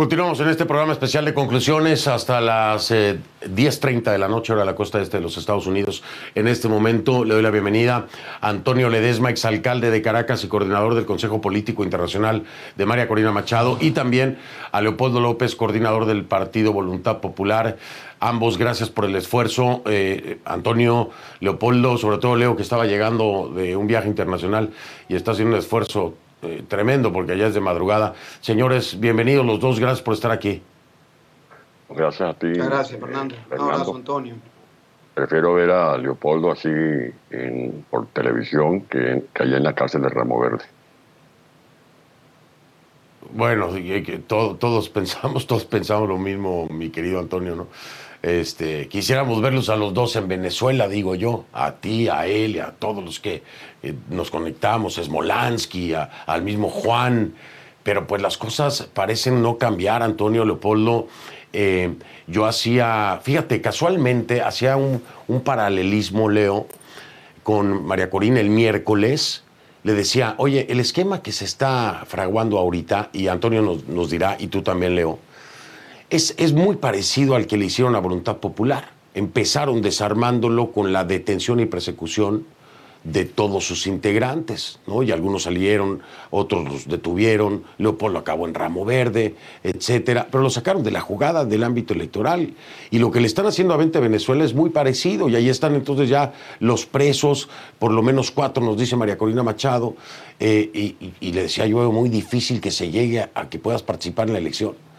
[0.00, 4.62] Continuamos en este programa especial de conclusiones hasta las 10.30 eh, de la noche, hora
[4.62, 6.02] de la costa este de los Estados Unidos.
[6.34, 8.06] En este momento le doy la bienvenida
[8.40, 12.44] a Antonio Ledesma, exalcalde de Caracas y coordinador del Consejo Político Internacional
[12.78, 14.38] de María Corina Machado, y también
[14.72, 17.76] a Leopoldo López, coordinador del Partido Voluntad Popular.
[18.20, 19.82] Ambos, gracias por el esfuerzo.
[19.84, 21.10] Eh, Antonio,
[21.40, 24.70] Leopoldo, sobre todo Leo, que estaba llegando de un viaje internacional
[25.10, 28.14] y está haciendo un esfuerzo eh, tremendo porque allá es de madrugada.
[28.40, 30.62] Señores, bienvenidos los dos, gracias por estar aquí.
[31.88, 32.52] Gracias a ti.
[32.52, 33.34] gracias, Fernando.
[33.50, 34.34] Un abrazo, Antonio.
[35.14, 36.68] Prefiero ver a Leopoldo así
[37.30, 40.64] en, por televisión que, que allá en la cárcel de Ramo Verde.
[43.32, 47.66] Bueno, que todos pensamos, todos pensamos lo mismo, mi querido Antonio, ¿no?
[48.22, 52.72] Este, quisiéramos verlos a los dos en Venezuela, digo yo, a ti, a él, a
[52.72, 53.42] todos los que
[53.82, 55.94] eh, nos conectamos, a Smolansky,
[56.26, 57.32] al mismo Juan,
[57.82, 61.08] pero pues las cosas parecen no cambiar, Antonio Leopoldo.
[61.54, 61.94] Eh,
[62.26, 65.02] yo hacía, fíjate, casualmente hacía un,
[65.42, 66.66] paralelismo, Leo,
[67.42, 69.44] con María Corina el miércoles.
[69.82, 74.48] Le decía, oye, el esquema que se está fraguando ahorita, y Antonio nos dirá, y
[74.48, 75.18] tú también, Leo,
[76.10, 78.90] es, muy parecido al que le hicieron a Voluntad Popular.
[79.14, 82.44] Empezaron desarmándolo con la detención y persecución
[83.02, 85.02] de todos sus integrantes, ¿no?
[85.02, 90.82] Y algunos salieron, otros los detuvieron, Leopoldo acabó en ramo verde, etcétera, pero lo sacaron
[90.82, 92.52] de la jugada del ámbito electoral.
[92.90, 95.74] Y lo que le están haciendo a 20 Venezuela es muy parecido, y ahí están
[95.76, 99.94] entonces ya los presos, por lo menos cuatro, nos dice María Corina Machado,
[100.38, 103.82] eh, y, y, le decía yo, veo muy difícil que se llegue a que puedas
[103.82, 104.89] participar en la elección.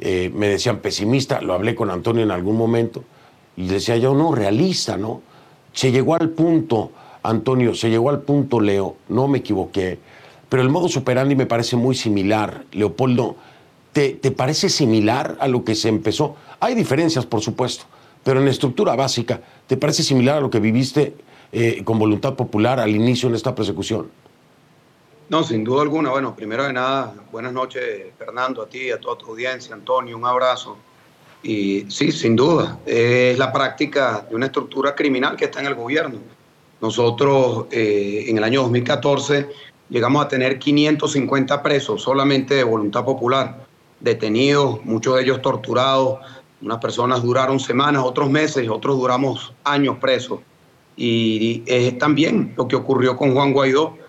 [0.00, 3.04] Eh, me decían pesimista, lo hablé con Antonio en algún momento,
[3.56, 5.22] y decía yo, no, realista, ¿no?
[5.72, 6.90] Se llegó al punto,
[7.22, 9.98] Antonio, se llegó al punto, Leo, no me equivoqué,
[10.48, 12.64] pero el modo superandi me parece muy similar.
[12.72, 13.36] Leopoldo,
[13.92, 16.36] ¿te, ¿te, parece similar a lo que se empezó?
[16.60, 17.84] Hay diferencias, por supuesto,
[18.24, 21.14] pero en estructura básica, ¿te parece similar a lo que viviste
[21.52, 24.08] eh, con voluntad popular al inicio en esta persecución?
[25.28, 26.10] No, sin duda alguna.
[26.10, 30.26] Bueno, primero de nada, buenas noches, Fernando, a ti, a toda tu audiencia, Antonio, un
[30.26, 30.76] abrazo.
[31.42, 35.74] Y sí, sin duda, es la práctica de una estructura criminal que está en el
[35.74, 36.18] gobierno.
[36.80, 39.48] Nosotros eh, en el año 2014
[39.88, 43.64] llegamos a tener 550 presos solamente de voluntad popular,
[44.00, 46.18] detenidos, muchos de ellos torturados.
[46.60, 50.40] Unas personas duraron semanas, otros meses, otros duramos años presos.
[50.96, 54.03] Y es también lo que ocurrió con Juan Guaidó.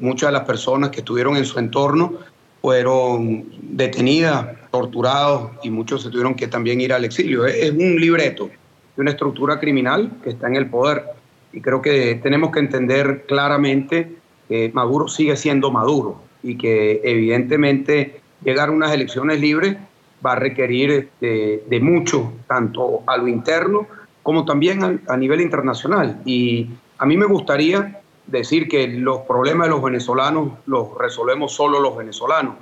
[0.00, 2.14] Muchas de las personas que estuvieron en su entorno
[2.60, 7.46] fueron detenidas, torturados y muchos se tuvieron que también ir al exilio.
[7.46, 8.50] Es un libreto
[8.96, 11.04] de una estructura criminal que está en el poder.
[11.52, 14.16] Y creo que tenemos que entender claramente
[14.48, 19.76] que Maduro sigue siendo Maduro y que evidentemente llegar a unas elecciones libres
[20.24, 23.86] va a requerir de, mucho, tanto a lo interno
[24.22, 26.20] como también a, nivel internacional.
[26.24, 31.80] Y a mí me gustaría decir que los problemas de los venezolanos los resolvemos solo
[31.80, 32.54] los venezolanos.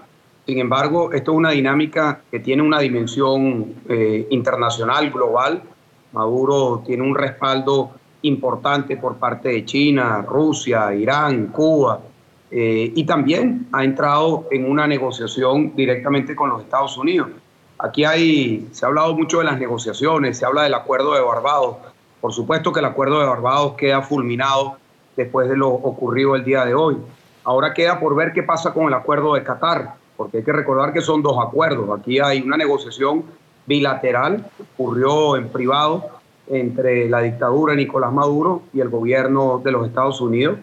[0.46, 5.62] Sin embargo, esto es una dinámica que tiene una dimensión eh, internacional, global.
[6.12, 7.90] Maduro tiene un respaldo
[8.22, 12.00] importante por parte de China, Rusia, Irán, Cuba,
[12.50, 17.28] eh, y también ha entrado en una negociación directamente con los Estados Unidos.
[17.78, 21.76] Aquí hay, se ha hablado mucho de las negociaciones, se habla del acuerdo de Barbados.
[22.20, 24.76] Por supuesto que el acuerdo de Barbados queda fulminado
[25.16, 26.96] después de lo ocurrido el día de hoy.
[27.44, 30.92] Ahora queda por ver qué pasa con el acuerdo de Qatar, porque hay que recordar
[30.92, 31.98] que son dos acuerdos.
[31.98, 33.24] Aquí hay una negociación
[33.66, 36.04] bilateral, ocurrió en privado,
[36.48, 40.58] entre la dictadura de Nicolás Maduro y el gobierno de los Estados Unidos,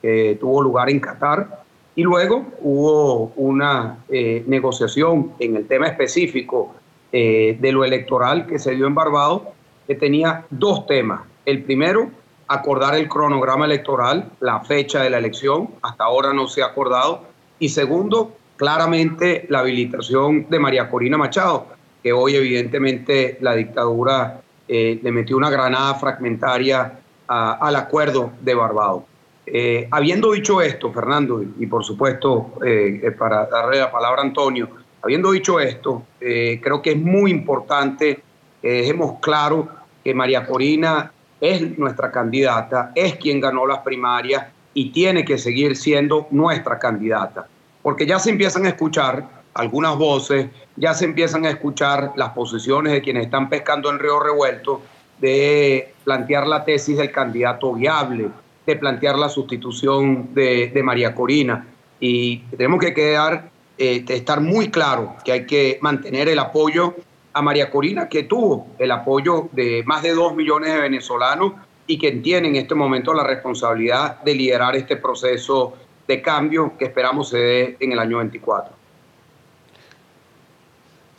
[0.00, 1.64] que tuvo lugar en Qatar.
[1.94, 6.74] Y luego hubo una eh, negociación en el tema específico
[7.12, 9.42] eh, de lo electoral que se dio en Barbados,
[9.86, 11.22] que tenía dos temas.
[11.46, 12.10] El primero,
[12.48, 17.24] acordar el cronograma electoral, la fecha de la elección, hasta ahora no se ha acordado.
[17.58, 21.66] Y segundo, claramente la habilitación de María Corina Machado,
[22.02, 29.02] que hoy evidentemente la dictadura eh, le metió una granada fragmentaria al acuerdo de Barbados.
[29.44, 34.68] Eh, habiendo dicho esto, Fernando, y por supuesto eh, para darle la palabra a Antonio,
[35.02, 38.22] habiendo dicho esto, creo que es muy importante
[38.62, 39.68] que dejemos claro
[40.02, 45.76] que María Corina es nuestra candidata, es quien ganó las primarias y tiene que seguir
[45.76, 47.46] siendo nuestra candidata.
[47.82, 52.92] Porque ya se empiezan a escuchar algunas voces, ya se empiezan a escuchar las posiciones
[52.92, 54.82] de quienes están pescando en Río Revuelto
[55.18, 58.28] de plantear la tesis del candidato viable,
[58.66, 61.66] de plantear la sustitución de, María Corina.
[61.98, 66.94] Y tenemos que quedar, eh, estar muy claro que hay que mantener el apoyo
[67.36, 71.52] a María Corina, que tuvo el apoyo de más de dos millones de venezolanos
[71.86, 75.74] y que tiene en este momento la responsabilidad de liderar este proceso
[76.08, 78.72] de cambio que esperamos se dé en el año 24.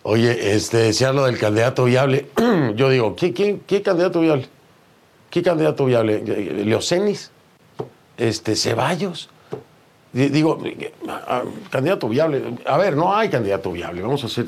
[0.02, 2.26] Oye, este, decía lo del candidato viable.
[2.74, 4.48] Yo digo, ¿qué, qué, candidato viable?
[5.30, 6.24] ¿Qué candidato viable?
[6.66, 7.30] ¿Leocenis?
[8.18, 9.30] Este, ¿Ceballos?
[10.14, 10.58] Digo,
[11.70, 12.42] candidato viable.
[12.66, 14.02] A ver, no hay candidato viable.
[14.02, 14.48] Vamos a hacer,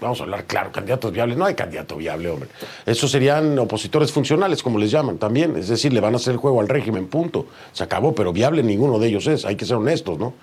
[0.00, 1.36] vamos a hablar claro, candidatos viables.
[1.36, 2.48] No hay candidato viable, hombre.
[2.86, 5.56] Esos serían opositores funcionales, como les llaman también.
[5.56, 7.46] Es decir, le van a hacer el juego al régimen, punto.
[7.72, 9.44] Se acabó, pero viable ninguno de ellos es.
[9.44, 10.34] Hay que ser honestos, ¿no?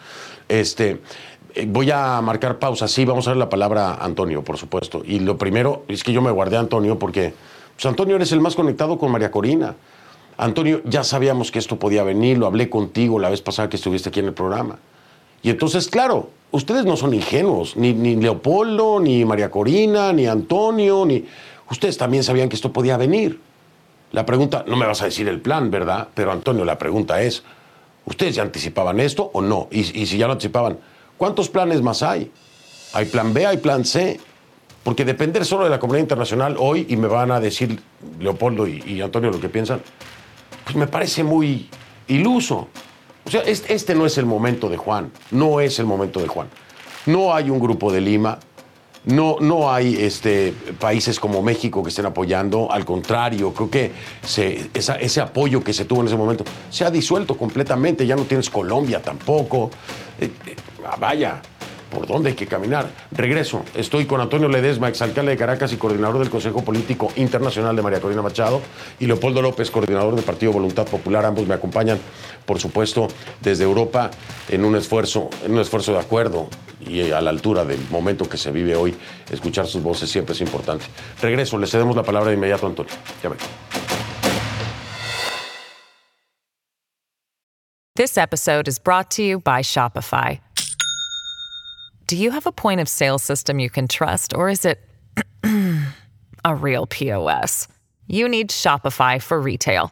[0.48, 1.00] Este,
[1.56, 5.02] eh, voy a marcar pausa, sí, vamos a ver la palabra a Antonio, por supuesto.
[5.04, 7.34] Y lo primero es que yo me guardé a Antonio porque
[7.76, 9.76] pues, Antonio eres el más conectado con María Corina.
[10.38, 14.10] Antonio, ya sabíamos que esto podía venir, lo hablé contigo la vez pasada que estuviste
[14.10, 14.78] aquí en el programa.
[15.42, 21.06] Y entonces, claro, ustedes no son ingenuos, ni, ni Leopoldo, ni María Corina, ni Antonio,
[21.06, 21.26] ni...
[21.70, 23.42] Ustedes también sabían que esto podía venir.
[24.14, 26.08] La pregunta, no me vas a decir el plan, ¿verdad?
[26.14, 27.44] Pero Antonio, la pregunta es,
[28.06, 29.68] ¿ustedes ya anticipaban esto o no?
[29.70, 30.78] Y, y si ya lo anticipaban,
[31.18, 32.32] ¿Cuántos planes más hay?
[32.94, 34.20] Hay plan B, hay plan C.
[34.84, 37.82] Porque depender solo de la comunidad internacional hoy, y me van a decir
[38.20, 39.82] Leopoldo y, Antonio lo que piensan,
[40.64, 41.70] pues me parece muy
[42.08, 42.70] iluso.
[43.28, 46.48] O sea, este, no es el momento de Juan, no es el momento de Juan.
[47.08, 48.40] No hay un grupo de Lima,
[49.04, 53.92] no, no hay este, países como México que estén apoyando, al contrario, creo que
[54.24, 58.50] ese apoyo que se tuvo en ese momento se ha disuelto completamente, ya no tienes
[58.50, 59.72] Colombia tampoco.
[60.22, 60.56] Eh, eh,
[60.98, 61.42] vaya,
[61.90, 62.90] por dónde hay que caminar.
[63.12, 67.82] Regreso, estoy con Antonio Ledesma, exalcalde de Caracas y coordinador del Consejo Político Internacional de
[67.82, 68.62] María Corina Machado,
[69.00, 71.26] y Leopoldo López, coordinador del Partido Voluntad Popular.
[71.26, 72.00] Ambos me acompañan,
[72.48, 73.10] por supuesto,
[73.42, 74.10] desde Europa
[74.50, 78.38] en un esfuerzo, en un esfuerzo de acuerdo y a la altura del momento que
[78.38, 78.96] se vive hoy.
[79.30, 80.86] Escuchar sus voces siempre es importante.
[81.22, 82.94] Regreso, le cedemos la palabra de inmediato a Antonio.
[83.22, 83.30] Ya
[87.96, 90.40] This episode is brought to you by Shopify.
[92.06, 94.80] Do you have a point of sale system you can trust, or is it
[96.46, 97.68] a real POS?
[98.08, 99.92] You need Shopify for retail.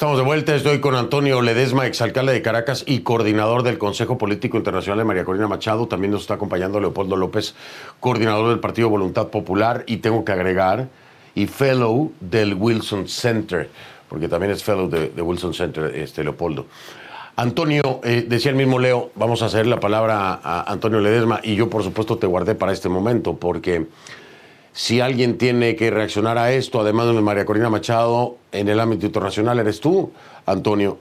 [0.00, 4.56] Estamos de vuelta, estoy con Antonio Ledesma, exalcalde de Caracas y coordinador del Consejo Político
[4.56, 5.88] Internacional de María Corina Machado.
[5.88, 7.54] También nos está acompañando Leopoldo López,
[8.00, 10.88] coordinador del Partido Voluntad Popular y tengo que agregar,
[11.34, 13.68] y fellow del Wilson Center,
[14.08, 16.64] porque también es fellow de, Wilson Center, este Leopoldo.
[17.36, 21.56] Antonio, eh, decía el mismo Leo, vamos a hacer la palabra a Antonio Ledesma y
[21.56, 23.86] yo por supuesto te guardé para este momento porque
[24.72, 29.06] si alguien tiene que reaccionar a esto, además de María Corina Machado, en el ámbito
[29.06, 30.12] internacional eres tú,
[30.46, 30.98] Antonio.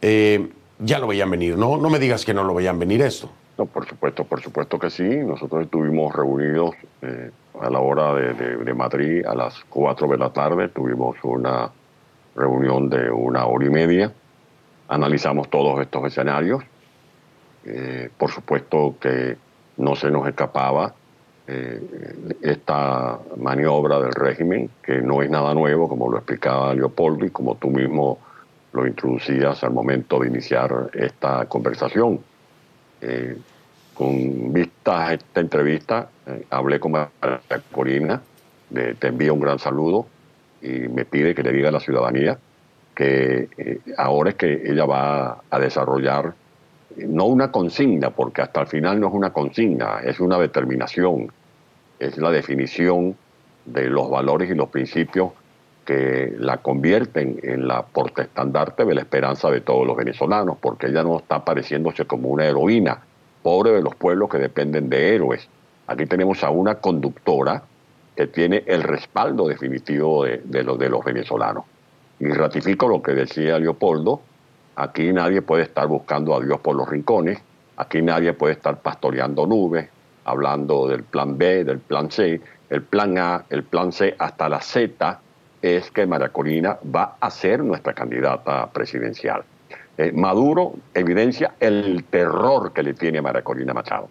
[0.00, 0.50] Eh,
[0.80, 1.76] ya lo veían venir, ¿no?
[1.76, 3.30] No me digas que no lo veían venir esto.
[3.56, 5.04] No, por supuesto, por supuesto que sí.
[5.04, 10.68] Nosotros estuvimos reunidos eh, a la hora de, Madrid a las 4 de la tarde.
[10.68, 11.70] Tuvimos una
[12.34, 14.12] reunión de una hora y media.
[14.88, 16.64] Analizamos todos estos escenarios.
[17.64, 19.36] Eh, por supuesto que
[19.76, 20.94] no se nos escapaba
[21.44, 21.80] eh,
[22.40, 27.56] esta maniobra del régimen, que no es nada nuevo, como lo explicaba Leopoldo y como
[27.56, 28.18] tú mismo
[28.72, 32.20] lo introducías al momento de iniciar esta conversación.
[33.00, 33.36] Eh,
[33.92, 37.40] con vista a esta entrevista, eh, hablé con María
[37.72, 38.22] Corina,
[38.70, 40.06] te envío un gran saludo
[40.62, 42.38] y me pide que le diga a la ciudadanía
[42.94, 46.34] que ahora es que ella va a desarrollar
[46.96, 51.32] no una consigna, porque hasta el final no es una consigna, es una determinación,
[51.98, 53.16] es la definición
[53.64, 55.32] de los valores y los principios
[55.84, 61.02] que la convierten en la portaestandarte de la esperanza de todos los venezolanos, porque ella
[61.02, 63.00] no está pareciéndose como una heroína,
[63.42, 65.48] pobre de los pueblos que dependen de héroes.
[65.88, 67.64] Aquí tenemos a una conductora
[68.14, 71.64] que tiene el respaldo definitivo de, de, de los venezolanos.
[72.20, 74.20] Y ratifico lo que decía Leopoldo,
[74.76, 77.38] Aquí nadie puede estar buscando a Dios por los rincones,
[77.76, 79.88] aquí nadie puede estar pastoreando nubes,
[80.24, 84.60] hablando del plan B, del plan C, el plan A, el plan C, hasta la
[84.60, 85.20] Z,
[85.60, 89.44] es que María Corina va a ser nuestra candidata presidencial.
[89.98, 94.08] Eh, Maduro evidencia el terror que le tiene a María Corina Machado.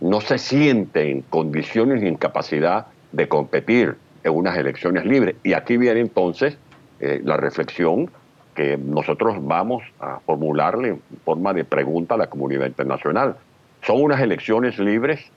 [0.00, 5.36] No se siente en condiciones ni en capacidad de competir en unas elecciones libres.
[5.42, 6.56] Y aquí viene entonces
[7.00, 8.10] eh, la reflexión
[8.54, 13.36] que nosotros vamos a formularle en forma de pregunta a la comunidad internacional.
[13.82, 15.30] Son unas elecciones libres,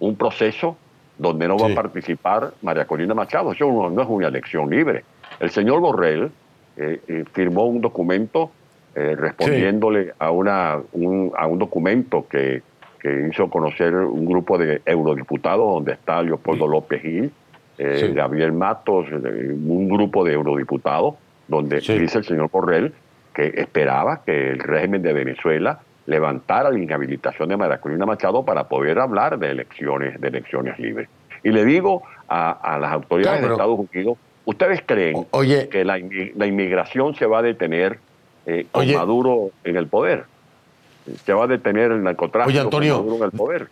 [0.00, 0.76] un proceso
[1.18, 3.52] donde no va a participar María Corina Machado.
[3.52, 5.04] Eso no, es una elección libre.
[5.38, 6.30] El señor Borrell
[6.76, 8.50] eh, eh, firmó un documento
[8.94, 12.62] eh, respondiéndole a, una, un, a un documento que,
[13.00, 17.32] que, hizo conocer un grupo de eurodiputados, donde está Leopoldo López Gil,
[17.78, 21.14] Gabriel Matos, un grupo de eurodiputados,
[21.48, 22.92] donde dice el señor Borrell
[23.34, 28.68] que esperaba que el régimen de Venezuela levantara la inhabilitación de María Corina Machado para
[28.68, 31.08] poder hablar de elecciones, de elecciones libres.
[31.42, 35.26] Y le digo a, las autoridades de Estados Unidos, ¿ustedes creen
[35.70, 37.98] que la, inmigración se va a detener
[38.46, 40.24] eh, con Maduro en el poder?
[41.24, 43.68] ¿Se va a detener el narcotráfico con Maduro en el poder?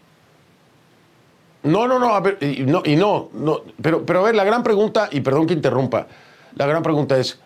[1.62, 5.08] No, no, no, y no, y no, no pero, pero a ver, la gran pregunta,
[5.12, 6.06] y perdón que interrumpa,
[6.56, 7.38] la gran pregunta es,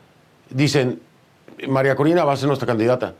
[0.55, 1.01] dicen,
[1.69, 3.15] María Corina va a ser nuestra candidata.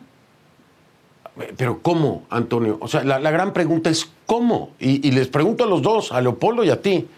[1.57, 2.79] Pero ¿cómo, Antonio?
[2.81, 4.71] O sea, la, gran pregunta es ¿cómo?
[4.79, 7.09] Y, les pregunto a los dos, a Leopoldo y a ti,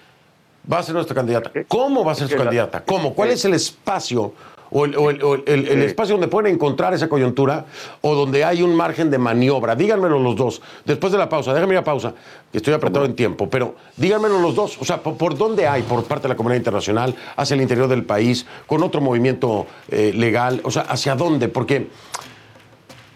[0.71, 1.53] va a ser nuestra candidata.
[1.69, 2.83] ¿Cómo va a ser su candidata?
[2.83, 3.15] ¿Cómo?
[3.15, 4.33] ¿Cuál es el espacio
[4.71, 7.67] o el, espacio donde pueden encontrar esa coyuntura
[8.01, 9.77] o donde hay un margen de maniobra.
[9.77, 10.63] Díganmelo los dos.
[10.85, 12.13] Después de la pausa, déjame ir a pausa,
[12.51, 14.79] que estoy apretado en tiempo, pero díganmelo los dos.
[14.81, 18.05] O sea, ¿por, dónde hay por parte de la comunidad internacional, hacia el interior del
[18.05, 20.61] país, con otro movimiento eh, legal?
[20.65, 21.49] O sea, ¿hacia dónde?
[21.49, 21.89] Porque...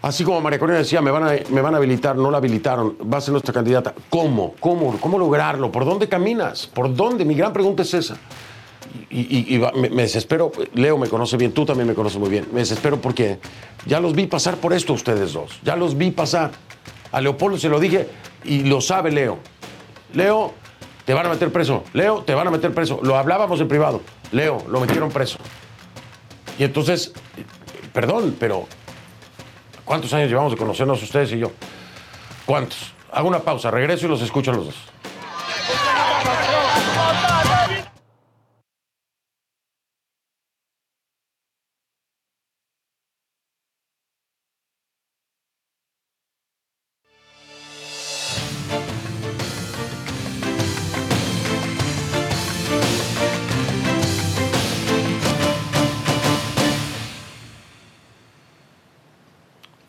[0.03, 2.97] Así como María Corina decía, me van, a, me van a habilitar, no la habilitaron,
[3.13, 3.93] va a ser nuestra candidata.
[4.09, 4.55] ¿Cómo?
[4.59, 4.97] ¿Cómo?
[4.99, 5.71] ¿Cómo lograrlo?
[5.71, 6.67] ¿Por dónde caminas?
[6.67, 7.27] ¿Por dónde?
[7.27, 8.17] Mi gran pregunta es esa
[9.11, 13.01] y, me, desespero, Leo me conoce bien, tú también me conoces muy bien, me desespero
[13.01, 13.39] porque
[13.87, 16.53] ya los vi pasar por esto ustedes dos, ya los vi pasar.
[17.13, 18.09] A Leopoldo se lo dije
[18.45, 19.39] y lo sabe Leo.
[20.15, 20.55] Leo,
[21.05, 21.85] te van a meter preso.
[21.93, 23.01] Leo, te van a meter preso.
[23.03, 24.01] Lo hablábamos en privado.
[24.31, 25.39] Leo, lo metieron preso.
[26.59, 27.13] Y entonces,
[27.93, 28.67] perdón, pero
[29.85, 31.51] ¿cuántos años llevamos de conocernos ustedes y yo?
[32.47, 32.93] ¿Cuántos?
[33.13, 34.77] Hago una pausa, regreso y los escucho a los dos.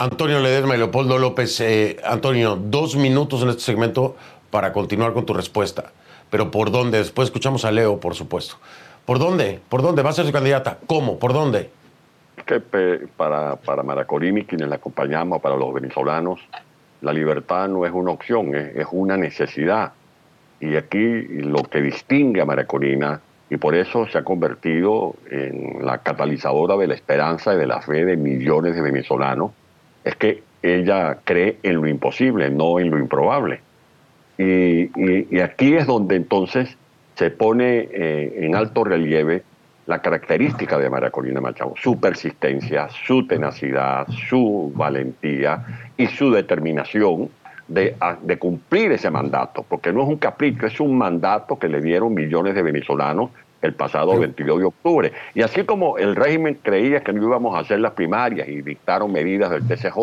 [0.02, 1.62] Antonio Ledesma y Leopoldo López.
[1.62, 4.16] Eh, Antonio, dos minutos en este segmento
[4.50, 5.92] para continuar con tu respuesta.
[6.32, 6.98] Pero ¿por dónde?
[6.98, 8.56] Después escuchamos a Leo, por supuesto.
[9.06, 9.60] ¿Por dónde?
[9.70, 10.80] ¿Por dónde va a ser su candidata?
[10.88, 11.20] ¿Cómo?
[11.20, 11.70] ¿Por dónde?
[12.48, 12.60] Que
[13.16, 16.40] para, para Maracorini, quienes la acompañamos, para los venezolanos,
[17.02, 19.92] la libertad no es una opción, es, una necesidad.
[20.60, 23.22] Y aquí lo que distingue a Maracorina,
[23.52, 27.82] y por eso se ha convertido en la catalizadora de la esperanza y de la
[27.82, 29.52] fe de millones de venezolanos,
[30.04, 33.62] es que ella cree en lo imposible, no en lo improbable.
[34.38, 36.78] Y, aquí es donde entonces
[37.16, 39.44] se pone eh, en alto relieve
[39.86, 45.66] la característica de María Corina Machado, su persistencia, su tenacidad, su valentía
[45.98, 47.30] y su determinación
[47.68, 51.82] de, de, cumplir ese mandato, porque no es un capricho, es un mandato que le
[51.82, 53.32] dieron millones de venezolanos
[53.62, 55.14] el pasado 22 de octubre.
[55.34, 59.12] Y así como el régimen creía que no íbamos a hacer las primarias y dictaron
[59.12, 59.98] medidas del TCJ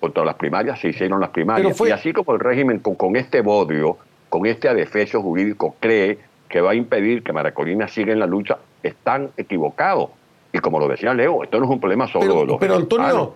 [0.00, 1.78] contra las primarias, se hicieron las primarias.
[1.80, 3.98] Y así como el régimen con, este bodio,
[4.28, 8.58] con este adefesio jurídico, cree que va a impedir que Maracolina siga en la lucha,
[8.82, 10.10] están equivocados.
[10.52, 12.74] Y como lo decía Leo, esto no es un problema solo pero, de los Pero
[12.74, 13.34] Antonio,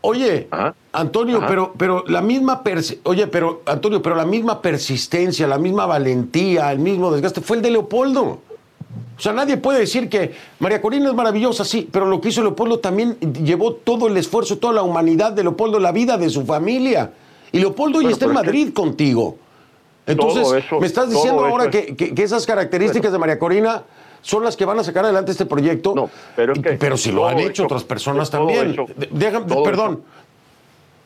[0.00, 0.48] oye,
[0.92, 2.62] Antonio, pero pero la misma
[3.02, 7.62] oye, pero Antonio, pero la misma persistencia, la misma valentía, el mismo desgaste fue el
[7.62, 8.40] de Leopoldo.
[9.16, 12.42] O sea, nadie puede decir que María Corina es maravillosa, sí, pero lo que hizo
[12.42, 16.44] Leopoldo también llevó todo el esfuerzo, toda la humanidad de Leopoldo, la vida de su
[16.44, 17.12] familia.
[17.52, 19.38] Y Leopoldo hoy está en Madrid contigo.
[20.06, 23.82] Entonces, me estás diciendo ahora que, esas características de María Corina
[24.22, 25.94] son las que van a sacar adelante este proyecto.
[25.94, 28.76] No, pero, pero si lo han hecho otras personas también.
[29.10, 30.02] déjame, perdón.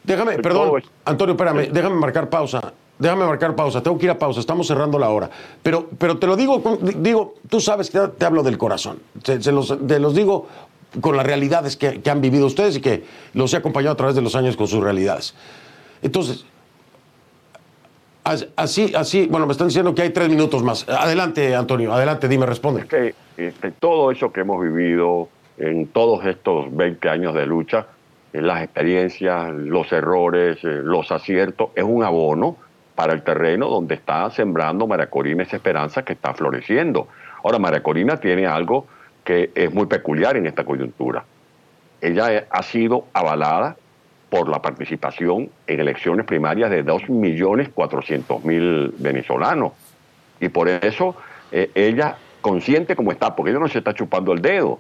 [0.03, 2.73] Déjame, perdón, Antonio, espérame, déjame marcar pausa.
[3.01, 5.31] Déjame marcar pausa, tengo que ir a pausa, estamos cerrando la hora.
[5.63, 6.63] Pero, pero te lo digo,
[6.97, 8.99] digo, tú sabes que te hablo del corazón.
[9.25, 10.47] Se, los, te los digo
[11.01, 14.21] con las realidades que, han vivido ustedes y que los he acompañado a través de
[14.21, 15.35] los años con sus realidades.
[16.03, 16.45] Entonces,
[18.57, 20.87] así, así, bueno, me están diciendo que hay tres minutos más.
[20.87, 22.83] Adelante, Antonio, adelante, dime, responde.
[22.83, 27.87] Es que este, todo eso que hemos vivido en todos estos 20 años de lucha,
[28.35, 32.59] eh, las experiencias, los errores, eh, los aciertos, es un abono
[33.01, 37.09] para el terreno donde está sembrando María Corina esa esperanza que está floreciendo.
[37.43, 38.87] Ahora, María Corina tiene algo
[39.25, 41.25] que es muy peculiar en esta coyuntura.
[42.03, 43.75] Ella ha sido avalada
[44.29, 49.73] por la participación en elecciones primarias de 2.400.000 venezolanos.
[50.39, 51.17] Y por eso
[51.53, 54.79] eh, ella, consciente como está, porque ella no se está chupando el dedo,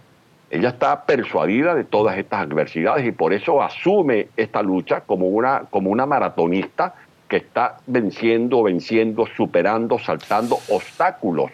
[0.51, 5.63] ella está persuadida de todas estas adversidades y por eso asume esta lucha como una,
[5.71, 6.97] como una maratonista
[7.31, 11.53] que está venciendo, venciendo, superando, saltando obstáculos.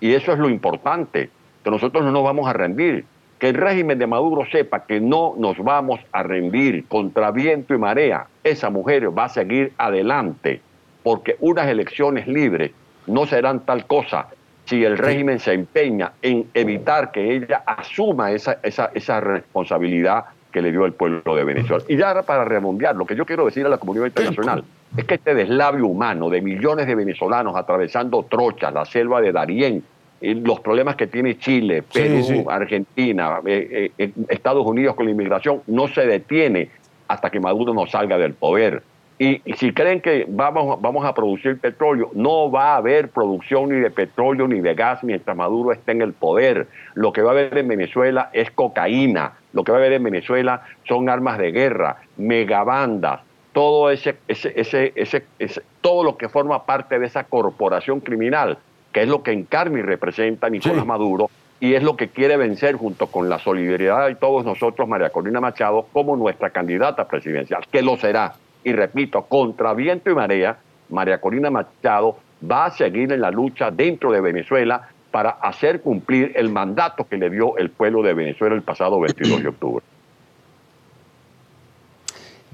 [0.00, 1.28] Y eso es lo importante,
[1.62, 3.04] que nosotros no nos vamos a rendir,
[3.38, 7.78] que el régimen de Maduro sepa que no nos vamos a rendir contra viento y
[7.78, 8.26] marea.
[8.42, 10.62] Esa mujer va a seguir adelante,
[11.02, 12.72] porque unas elecciones libres
[13.06, 14.28] no serán tal cosa
[14.64, 20.62] si el régimen se empeña en evitar que ella asuma esa, esa, esa responsabilidad que
[20.62, 21.84] le dio el pueblo de Venezuela.
[21.86, 24.64] Y ya para remundiar, lo que yo quiero decir a la comunidad internacional
[24.96, 29.84] es que este deslavio humano de millones de venezolanos atravesando trochas, la selva de Darién,
[30.20, 35.86] los problemas que tiene Chile, Perú, Argentina, eh, eh, Estados Unidos con la inmigración, no
[35.88, 36.70] se detiene
[37.06, 38.82] hasta que Maduro no salga del poder.
[39.20, 43.80] Y, si creen que vamos, vamos a producir petróleo, no va a haber producción ni
[43.80, 46.68] de petróleo ni de gas mientras Maduro esté en el poder.
[46.94, 50.04] Lo que va a haber en Venezuela es cocaína, lo que va a haber en
[50.04, 53.20] Venezuela son armas de guerra, megabandas,
[53.58, 58.56] todo ese, ese, ese, ese, todo lo que forma parte de esa corporación criminal,
[58.92, 61.28] que es lo que encarna y representa Nicolás Maduro,
[61.58, 65.40] y es lo que quiere vencer junto con la solidaridad de todos nosotros, María Corina
[65.40, 68.36] Machado, como nuestra candidata presidencial, que lo será.
[68.62, 72.16] Y repito, contra viento y marea, María Corina Machado
[72.48, 77.16] va a seguir en la lucha dentro de Venezuela para hacer cumplir el mandato que
[77.16, 79.84] le dio el pueblo de Venezuela el pasado 22 de octubre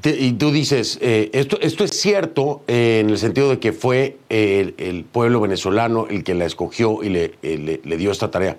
[0.05, 4.19] y tú dices, eh, esto, esto es cierto eh, en el sentido de que fue
[4.29, 8.59] el, pueblo venezolano el que la escogió y le, dio esta tarea.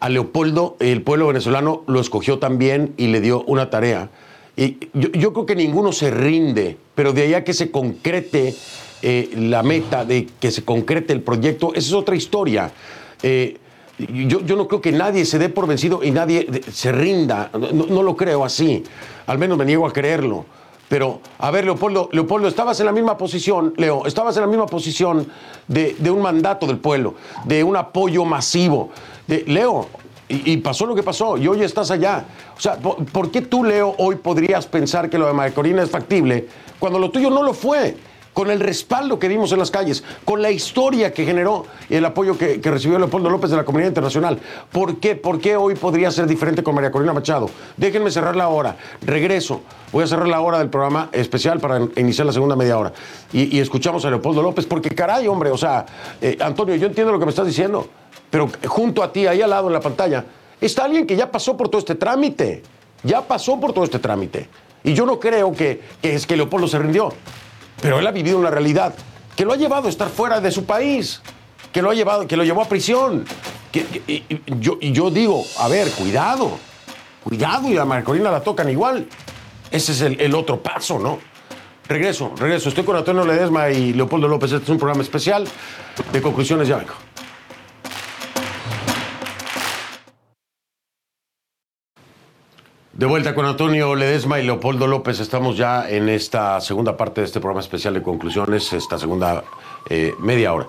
[0.00, 4.10] a Leopoldo, el pueblo venezolano lo escogió también y le dio una tarea.
[4.56, 8.54] Y yo, creo que ninguno se rinde, pero de allá que se concrete
[9.00, 12.70] eh, la meta, de que se concrete el proyecto, esa es otra historia.
[13.22, 13.56] Eh,
[13.98, 17.50] yo, no creo que nadie se dé por vencido y nadie se rinda.
[17.72, 18.82] No, lo creo así.
[19.26, 20.44] Al menos me niego a creerlo.
[20.92, 24.66] Pero, a ver, Leopoldo, Leopoldo, estabas en la misma posición, Leo, estabas en la misma
[24.66, 25.26] posición
[25.66, 27.14] de, un mandato del pueblo,
[27.46, 28.90] de un apoyo masivo.
[29.26, 29.86] De, Leo,
[30.28, 32.26] y, pasó lo que pasó, y hoy estás allá.
[32.54, 35.88] O sea, ¿por, qué tú, Leo, hoy podrías pensar que lo de María Corina es
[35.88, 36.46] factible
[36.78, 37.96] cuando lo tuyo no lo fue?
[38.32, 42.04] Con el respaldo que dimos en las calles, con la historia que generó y el
[42.04, 44.38] apoyo que, recibió Leopoldo López de la comunidad internacional.
[44.70, 45.16] ¿Por qué?
[45.16, 47.50] ¿Por qué hoy podría ser diferente con María Corina Machado?
[47.76, 48.76] Déjenme cerrar la hora.
[49.02, 49.62] Regreso.
[49.92, 52.92] Voy a cerrar la hora del programa especial para iniciar la segunda media hora.
[53.32, 55.84] Y, escuchamos a Leopoldo López, porque caray, hombre, o sea,
[56.20, 57.86] eh, Antonio, yo entiendo lo que me estás diciendo,
[58.30, 60.24] pero junto a ti, ahí al lado en la pantalla,
[60.58, 62.62] está alguien que ya pasó por todo este trámite.
[63.04, 64.48] Ya pasó por todo este trámite.
[64.84, 67.12] Y yo no creo que, que es que Leopoldo se rindió.
[67.82, 68.94] Pero él ha vivido una realidad
[69.36, 71.20] que lo ha llevado a estar fuera de su país,
[71.72, 73.24] que lo ha llevado, que lo llevó a prisión.
[74.06, 74.22] y,
[74.60, 76.58] yo, digo, a ver, cuidado,
[77.24, 79.06] cuidado, y a Marcolina la tocan igual.
[79.70, 81.18] Ese es el, otro paso, ¿no?
[81.88, 82.68] Regreso, regreso.
[82.68, 84.52] Estoy con Antonio Ledesma y Leopoldo López.
[84.52, 85.44] Este es un programa especial
[86.12, 86.68] de conclusiones.
[86.68, 86.92] Ya vengo.
[92.92, 97.26] De vuelta con Antonio Ledesma y Leopoldo López, estamos ya en esta segunda parte de
[97.26, 99.44] este programa especial de conclusiones, esta segunda
[99.88, 100.66] eh, media hora.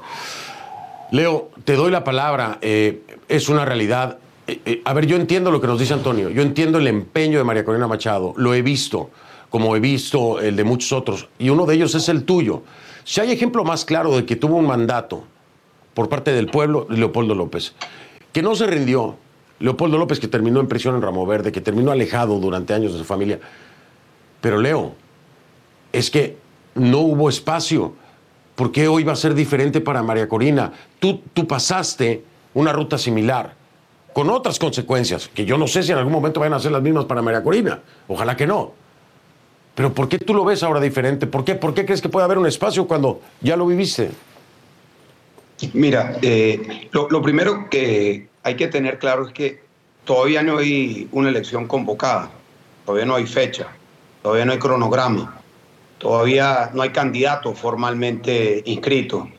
[1.11, 4.19] Leo, te doy la palabra, eh, es una realidad.
[4.47, 7.43] Eh, a ver, yo entiendo lo que nos dice Antonio, yo entiendo el empeño de
[7.43, 9.09] María Corina Machado, lo he visto,
[9.49, 12.63] como he visto el de muchos otros, y uno de ellos es el tuyo.
[13.03, 15.25] Si hay ejemplo más claro de que tuvo un mandato
[15.93, 17.75] por parte del pueblo, Leopoldo López,
[18.31, 19.17] que no se rindió,
[19.63, 22.99] Leopoldo López, que terminó en prisión en Ramo Verde, que terminó alejado durante años de
[22.99, 23.39] su familia.
[24.41, 24.91] Pero Leo,
[25.93, 26.35] es que
[26.75, 27.93] no hubo espacio.
[28.55, 30.73] ¿Por qué hoy va a ser diferente para María Corina?
[30.99, 33.53] Tú, tú pasaste una ruta similar,
[34.11, 36.81] con otras consecuencias, que yo no sé si en algún momento van a ser las
[36.81, 37.79] mismas para María Corina.
[38.09, 38.73] Ojalá que no.
[39.75, 41.25] Pero ¿por qué tú lo ves ahora diferente?
[41.25, 44.11] ¿Por qué, ¿Por qué crees que puede haber un espacio cuando ya lo viviste?
[45.71, 49.61] Mira, eh, lo primero que, hay que tener claro es que
[50.03, 52.29] todavía no hay una elección convocada,
[52.85, 53.67] todavía no hay fecha,
[54.21, 55.41] todavía no hay cronograma,
[55.97, 59.29] todavía no hay candidato formalmente inscrito.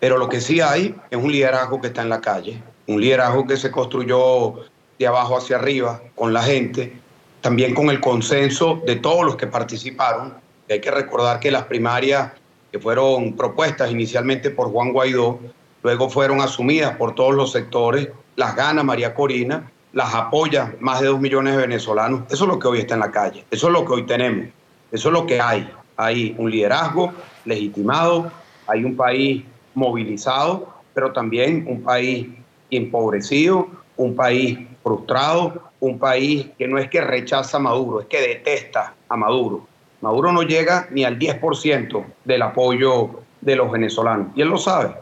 [0.00, 3.46] Pero lo que sí hay es un liderazgo que está en la calle, un liderazgo
[3.46, 4.54] que se construyó
[4.98, 6.98] de abajo hacia arriba con la gente,
[7.42, 10.34] también con el consenso de todos los que participaron.
[10.70, 12.32] hay que recordar que las primarias
[12.70, 15.38] que fueron propuestas inicialmente por Juan Guaidó,
[15.82, 18.08] luego fueron asumidas por todos los sectores
[18.38, 22.22] las gana María Corina, las apoya más de dos millones de venezolanos.
[22.30, 24.46] Eso es lo que hoy está en la calle, eso es lo que hoy tenemos,
[24.92, 25.68] eso es lo que hay.
[25.96, 27.12] Hay un liderazgo
[27.44, 28.30] legitimado,
[28.68, 29.42] hay un país
[29.74, 32.28] movilizado, pero también un país
[32.70, 33.66] empobrecido,
[33.96, 38.94] un país frustrado, un país que no es que rechaza a Maduro, es que detesta
[39.08, 39.66] a Maduro.
[40.00, 43.10] Maduro no llega ni al 10% del apoyo
[43.40, 44.94] de los venezolanos y él lo sabe.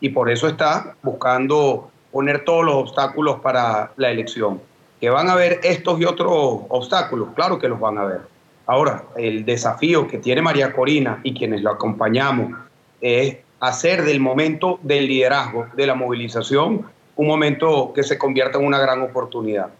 [0.00, 4.60] Y por eso está buscando poner todos los obstáculos para la elección.
[5.00, 6.30] Que van a haber estos y otros
[6.68, 8.20] obstáculos, claro que los van a ver.
[8.66, 12.56] Ahora, el desafío que tiene María Corina y quienes lo acompañamos
[13.00, 16.86] es hacer del momento del liderazgo, de la movilización,
[17.16, 19.70] un momento que se convierta en una gran oportunidad.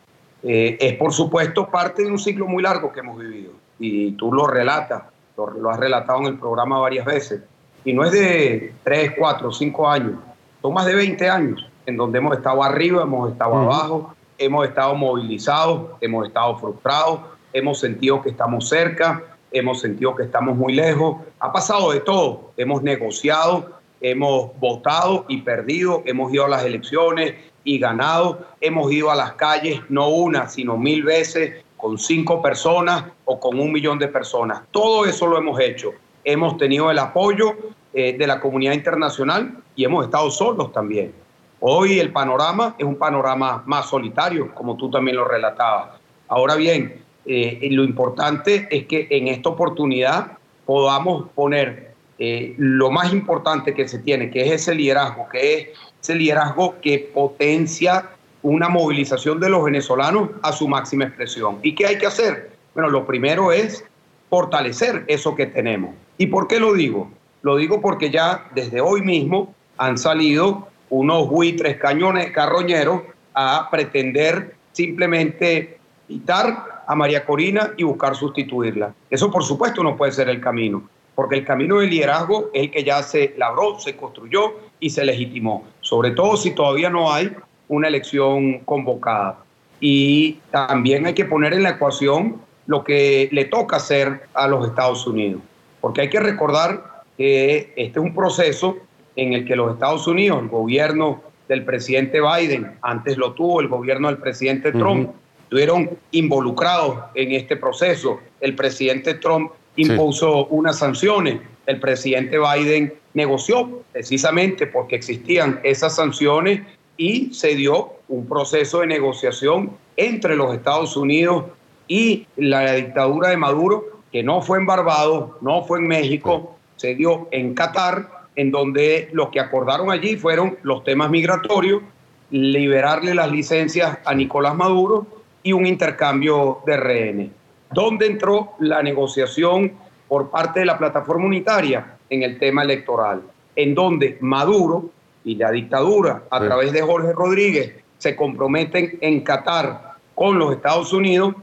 [0.43, 3.53] Eh, es, por supuesto, parte de un ciclo muy largo que hemos vivido.
[3.79, 5.05] Y tú lo relatas,
[5.37, 7.43] lo, lo has relatado en el programa varias veces.
[7.85, 10.15] Y no es de 3, 4, 5 años,
[10.61, 14.95] son más de 20 años en donde hemos estado arriba, hemos estado abajo, hemos estado
[14.95, 17.21] movilizados, hemos estado frustrados,
[17.53, 19.23] hemos sentido que estamos cerca,
[19.55, 21.17] hemos sentido que estamos muy lejos.
[21.41, 22.53] Ha pasado de todo.
[22.57, 23.71] Hemos negociado,
[24.01, 29.33] hemos votado y perdido, hemos ido a las elecciones y ganado, hemos ido a las
[29.35, 34.63] calles no una, sino mil veces con cinco personas o con un millón de personas.
[34.71, 35.93] Todo eso lo hemos hecho.
[36.25, 37.55] Hemos tenido el apoyo
[37.93, 41.24] eh, de la comunidad internacional y hemos estado solos también.
[41.67, 45.99] Hoy el panorama es un panorama más solitario, como tú también lo relatabas.
[46.29, 50.33] Ahora bien, eh, lo importante es que en esta oportunidad
[50.67, 55.69] podamos poner eh, lo más importante que se tiene, que es ese liderazgo, que es
[56.03, 58.11] ese liderazgo que potencia
[58.43, 61.61] una movilización de los venezolanos a su máxima expresión.
[61.63, 62.51] ¿Y qué hay que hacer?
[62.75, 63.83] Bueno, lo primero es
[64.29, 65.95] fortalecer eso que tenemos.
[66.19, 67.11] ¿Y por qué lo digo?
[67.41, 73.03] Lo digo porque ya desde hoy mismo han salido unos buitres cañones carroñeros
[73.35, 78.95] a pretender simplemente quitar a María Corina y buscar sustituirla.
[79.11, 82.71] Eso por supuesto no puede ser el camino, porque el camino del liderazgo es el
[82.71, 87.33] que ya se labró, se construyó y se legitimó, sobre todo si todavía no hay
[87.67, 89.39] una elección convocada.
[89.81, 94.69] Y también hay que poner en la ecuación lo que le toca hacer a los
[94.69, 95.43] Estados Unidos,
[95.81, 98.77] porque hay que recordar que este es un proceso
[99.17, 103.69] en el que los Estados Unidos, el gobierno del presidente Biden, antes lo tuvo el
[103.69, 105.11] gobierno del presidente Trump,
[105.45, 108.21] estuvieron involucrados en este proceso.
[108.41, 116.63] El presidente Trump impuso unas sanciones, el presidente Biden negoció precisamente porque existían esas sanciones
[116.97, 121.45] y se dio un proceso de negociación entre los Estados Unidos
[121.89, 126.95] y la dictadura de Maduro, que no fue en Barbados, no fue en México, se
[126.95, 131.83] dio en Qatar, en donde lo que acordaron allí fueron los temas migratorios,
[132.31, 135.07] liberarle las licencias a Nicolás Maduro
[135.43, 137.31] y un intercambio de rehenes.
[137.71, 139.73] ¿Dónde entró la negociación
[140.09, 141.97] por parte de la plataforma unitaria?
[142.11, 143.23] En el tema electoral,
[143.57, 144.91] en donde Maduro
[145.25, 150.93] y la dictadura, a través de Jorge Rodríguez, se comprometen en Qatar con los Estados
[150.93, 151.35] Unidos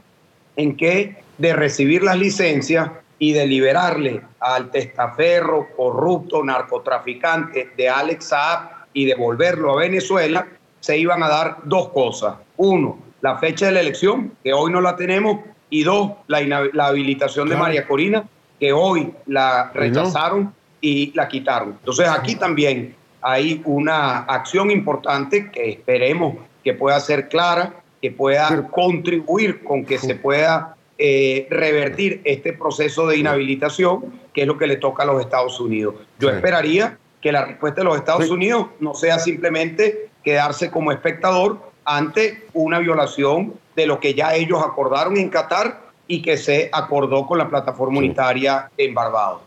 [0.56, 8.26] en que de recibir las licencias y de liberarle al testaferro, corrupto, narcotraficante de Alex
[8.26, 10.46] Saab y devolverlo a Venezuela,
[10.80, 12.34] se iban a dar dos cosas.
[12.56, 15.38] Uno, la fecha de la elección, que hoy no la tenemos,
[15.70, 18.28] y dos, la, habilitación de María Corina,
[18.60, 21.76] que hoy la rechazaron y la quitaron.
[21.78, 28.68] Entonces aquí también hay una acción importante que esperemos que pueda ser clara, que pueda
[28.70, 34.68] contribuir con que se pueda eh, revertir este proceso de inhabilitación, que es lo que
[34.68, 35.96] le toca a los Estados Unidos.
[36.20, 41.58] Yo esperaría que la respuesta de los Estados Unidos no sea simplemente quedarse como espectador
[41.84, 47.26] ante una violación de lo que ya ellos acordaron en Qatar y que se acordó
[47.26, 49.40] con la plataforma unitaria en Barbados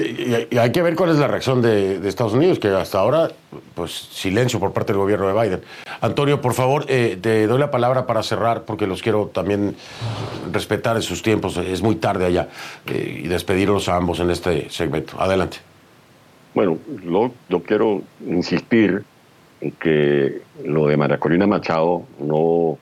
[0.00, 3.30] y hay que ver cuál es la reacción de, Estados Unidos, que hasta ahora,
[3.74, 5.60] pues silencio por parte del gobierno de Biden.
[6.00, 9.76] Antonio, por favor, eh, te doy la palabra para cerrar, porque los quiero también
[10.52, 11.56] respetar en sus tiempos.
[11.56, 12.48] Es muy tarde allá.
[12.86, 15.20] Eh, y despedirlos a ambos en este segmento.
[15.20, 15.58] Adelante.
[16.54, 16.78] Bueno,
[17.48, 19.04] yo quiero insistir
[19.60, 22.78] en que lo de María Corina Machado no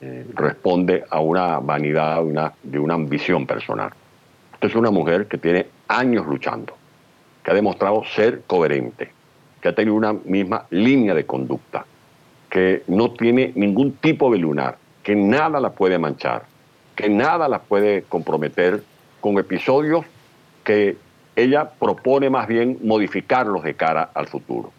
[0.00, 3.90] eh, responde a una vanidad, una, de una ambición personal.
[4.54, 6.74] Esta es una mujer que tiene años luchando,
[7.42, 9.12] que ha demostrado ser coherente,
[9.60, 11.84] que ha tenido una misma línea de conducta,
[12.48, 16.44] que no tiene ningún tipo de lunar, que nada la puede manchar,
[16.94, 18.82] que nada la puede comprometer
[19.20, 20.04] con episodios
[20.64, 20.96] que
[21.36, 24.72] ella propone más bien modificarlos de cara al futuro.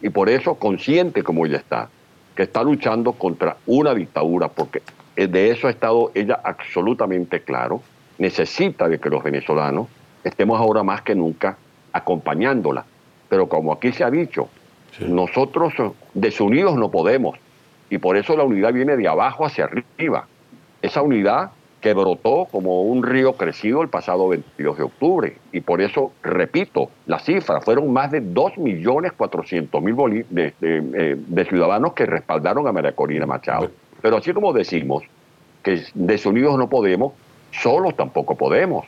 [0.00, 1.88] Y por eso, consciente como ella está,
[2.34, 4.82] que está luchando contra una dictadura, porque
[5.16, 7.82] de eso ha estado ella absolutamente claro,
[8.18, 9.88] necesita de que los venezolanos
[10.26, 11.56] estemos ahora más que nunca
[11.92, 12.84] acompañándola.
[13.28, 14.48] Pero como aquí se ha dicho,
[15.00, 15.72] nosotros
[16.14, 17.38] desunidos no podemos.
[17.90, 20.26] Y por eso la unidad viene de abajo hacia arriba.
[20.82, 21.50] Esa unidad
[21.80, 25.36] que brotó como un río crecido el pasado 22 de octubre.
[25.52, 31.92] Y por eso, repito, la cifra, fueron más de 2.400.000 de, de, eh, de ciudadanos
[31.92, 33.70] que respaldaron a María Corina Machado.
[34.02, 35.04] Pero así como decimos
[35.62, 37.12] que desunidos no podemos,
[37.52, 38.86] solos tampoco podemos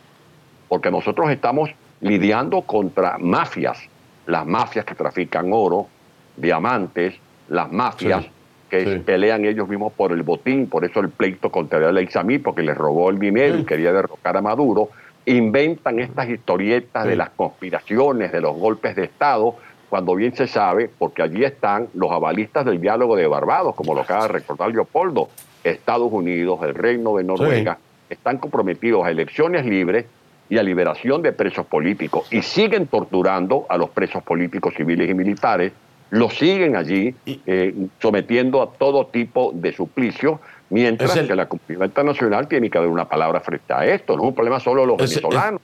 [0.69, 3.79] porque nosotros estamos lidiando contra mafias,
[4.27, 5.89] las mafias que trafican oro,
[6.37, 7.15] diamantes,
[7.49, 8.27] las mafias
[8.69, 12.63] que pelean ellos mismos por el botín, por eso el pleito contra el Samí, porque
[12.63, 14.91] les robó el dinero y quería derrocar a Maduro,
[15.25, 19.57] inventan estas historietas de las conspiraciones, de los golpes de Estado,
[19.89, 24.03] cuando bien se sabe, porque allí están los avalistas del diálogo de Barbados, como lo
[24.03, 25.31] acaba de recordar Leopoldo,
[25.65, 27.79] Estados Unidos, el Reino de Noruega,
[28.11, 30.05] están comprometidos a elecciones libres
[30.49, 35.15] y a liberación de presos políticos y siguen torturando a los presos políticos civiles y
[35.15, 35.73] militares,
[36.11, 40.41] los siguen allí eh, sometiendo a todo tipo de suplicio,
[40.71, 44.17] mientras que la comunidad internacional tiene que dar una palabra frente a esto.
[44.17, 45.61] No es un problema solo de los venezolanos,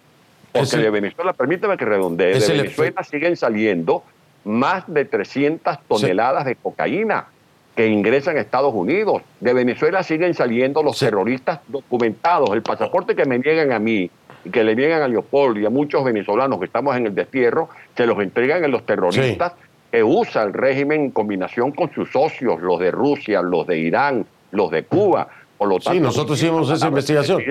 [0.53, 4.03] porque de Venezuela, permíteme que redondee, de Venezuela siguen saliendo
[4.45, 7.26] más de 300 toneladas de cocaína
[7.74, 9.22] que ingresan a Estados Unidos.
[9.41, 12.51] De Venezuela siguen saliendo los terroristas documentados.
[12.53, 14.11] El pasaporte que me niegan a mí
[14.53, 18.07] que le niegan a Leopoldo y a muchos venezolanos que estamos en el destierro, se
[18.07, 19.53] los entregan a los terroristas
[19.91, 24.27] que usa el régimen en combinación con sus socios, los de Rusia, los de Irán,
[24.51, 25.29] los de Cuba.
[25.57, 27.43] Por lo tanto, sí, nosotros hicimos esa investigación.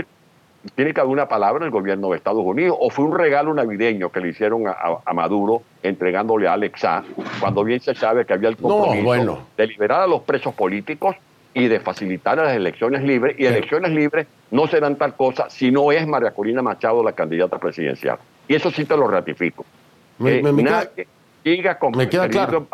[0.76, 4.12] tiene que haber una palabra del gobierno de Estados Unidos, o fue un regalo navideño
[4.12, 7.04] que le hicieron a, Maduro entregándole a Alexa,
[7.40, 11.16] cuando bien se sabe que había el compromiso de liberar a los presos políticos
[11.54, 15.92] y de facilitar las elecciones libres, y elecciones libres no serán tal cosa si no
[15.92, 18.18] es María Corina Machado la candidata presidencial.
[18.48, 19.66] Y eso sí te lo ratifico.
[20.18, 21.08] Me, eh,
[21.44, 22.68] queda, con me queda claro.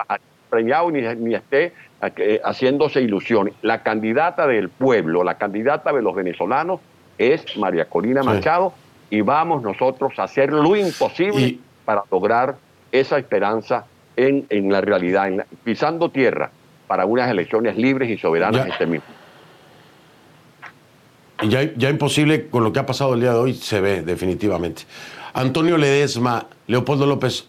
[0.92, 3.54] ni, ni esté eh, haciéndose ilusiones.
[3.62, 6.80] La candidata del pueblo, la candidata de los venezolanos
[7.18, 8.74] es María Corina Machado
[9.10, 12.56] y vamos nosotros a hacer lo imposible para lograr
[12.92, 16.52] esa esperanza en, en la realidad, pisando tierra
[16.90, 19.06] para unas elecciones libres y soberanas ya, este mismo.
[21.48, 24.82] Ya, ya imposible con lo que ha pasado el día de hoy se ve definitivamente.
[25.34, 27.48] Antonio Ledesma, Leopoldo López,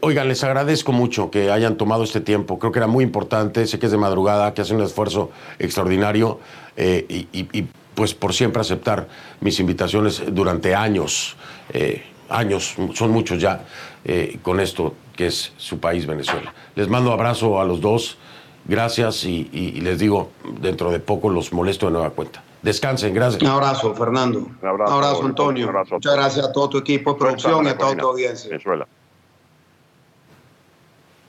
[0.00, 2.58] Oigan, les agradezco mucho que hayan tomado este tiempo.
[2.58, 3.66] Creo que era muy importante.
[3.66, 6.38] Sé que es de madrugada, que hacen un esfuerzo extraordinario
[6.76, 9.08] eh, y, pues por siempre aceptar
[9.40, 11.36] mis invitaciones durante años.
[11.72, 13.64] Eh, años, son muchos ya,
[14.04, 16.54] eh, con esto que es su país, Venezuela.
[16.76, 18.16] Les mando abrazo a los dos.
[18.64, 22.42] Gracias y, les digo, dentro de poco los molesto de nueva cuenta.
[22.62, 23.42] Descansen, gracias.
[23.42, 24.38] Un abrazo, Fernando.
[24.38, 25.72] Un abrazo, Antonio.
[25.90, 28.50] Muchas gracias a todo tu equipo de producción y a toda tu audiencia.
[28.50, 28.86] Venezuela.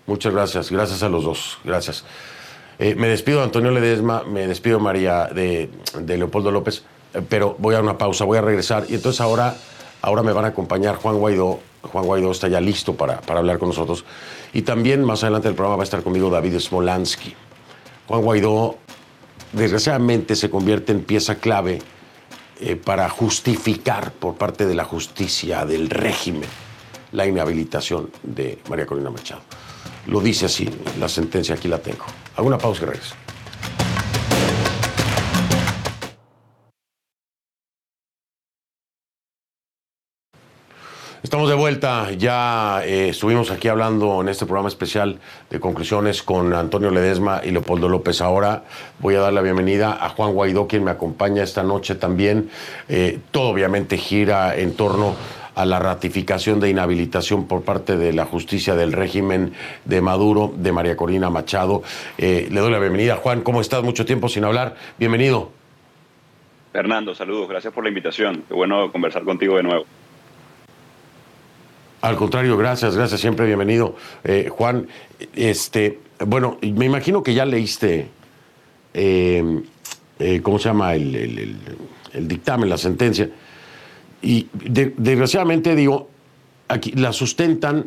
[0.05, 2.03] Muchas gracias, gracias a los dos, gracias.
[2.77, 5.69] Eh, me despido de Antonio Ledesma, me despido María de,
[6.05, 9.55] Leopoldo López, eh, pero voy a una pausa, voy a regresar y entonces ahora,
[10.01, 11.59] ahora me van a acompañar Juan Guaidó.
[11.83, 14.05] Juan Guaidó está ya listo para, para hablar con nosotros.
[14.53, 17.33] Y también más adelante del programa va a estar conmigo David Smolansky.
[18.07, 18.77] Juan Guaidó,
[19.51, 21.81] desgraciadamente, se convierte en pieza clave
[22.59, 26.49] eh, para justificar por parte de la justicia, del régimen,
[27.11, 29.41] la inhabilitación de María Corina Machado.
[30.07, 30.69] Lo dice así,
[30.99, 32.05] la sentencia aquí la tengo.
[32.35, 33.15] Hago una pausa y regreso.
[41.23, 45.19] Estamos de vuelta, ya eh, estuvimos aquí hablando en este programa especial
[45.49, 48.19] de conclusiones con Antonio Ledesma y Leopoldo López.
[48.19, 48.65] Ahora
[48.99, 52.49] voy a dar la bienvenida a Juan Guaidó, quien me acompaña esta noche también.
[52.89, 55.15] Eh, todo obviamente gira en torno
[55.55, 59.53] a la ratificación de inhabilitación por parte de la justicia del régimen
[59.85, 61.83] de Maduro, de María Corina Machado.
[62.17, 63.15] Eh, le doy la bienvenida.
[63.15, 63.81] Juan, ¿cómo estás?
[63.81, 64.75] Mucho tiempo sin hablar.
[64.99, 65.51] Bienvenido.
[66.73, 67.47] Fernando, saludos.
[67.47, 68.43] Gracias por la invitación.
[68.45, 69.85] Qué bueno conversar contigo de nuevo.
[72.03, 73.95] Al contrario, gracias, gracias, siempre bienvenido.
[74.25, 74.89] Eh, Juan,
[75.33, 78.09] este, bueno, me imagino que ya leíste,
[78.93, 79.63] eh,
[80.41, 80.95] ¿cómo se llama?
[80.95, 81.55] el,
[82.13, 83.29] dictamen, la sentencia.
[84.21, 86.09] Y desgraciadamente digo,
[86.67, 87.85] aquí la sustentan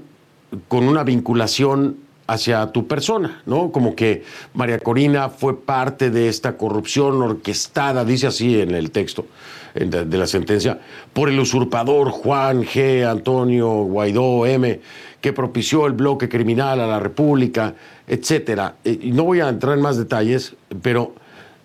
[0.67, 3.71] con una vinculación hacia tu persona, ¿no?
[3.71, 4.25] Como que
[4.55, 9.27] María Corina fue parte de esta corrupción orquestada, dice así en el texto
[9.75, 10.81] de la sentencia,
[11.13, 13.07] por el usurpador Juan G.
[13.07, 14.81] Antonio Guaidó M.,
[15.21, 17.75] que propició el bloque criminal a la República,
[18.07, 18.77] etcétera.
[18.85, 21.15] Eh, y no voy a entrar en más detalles, pero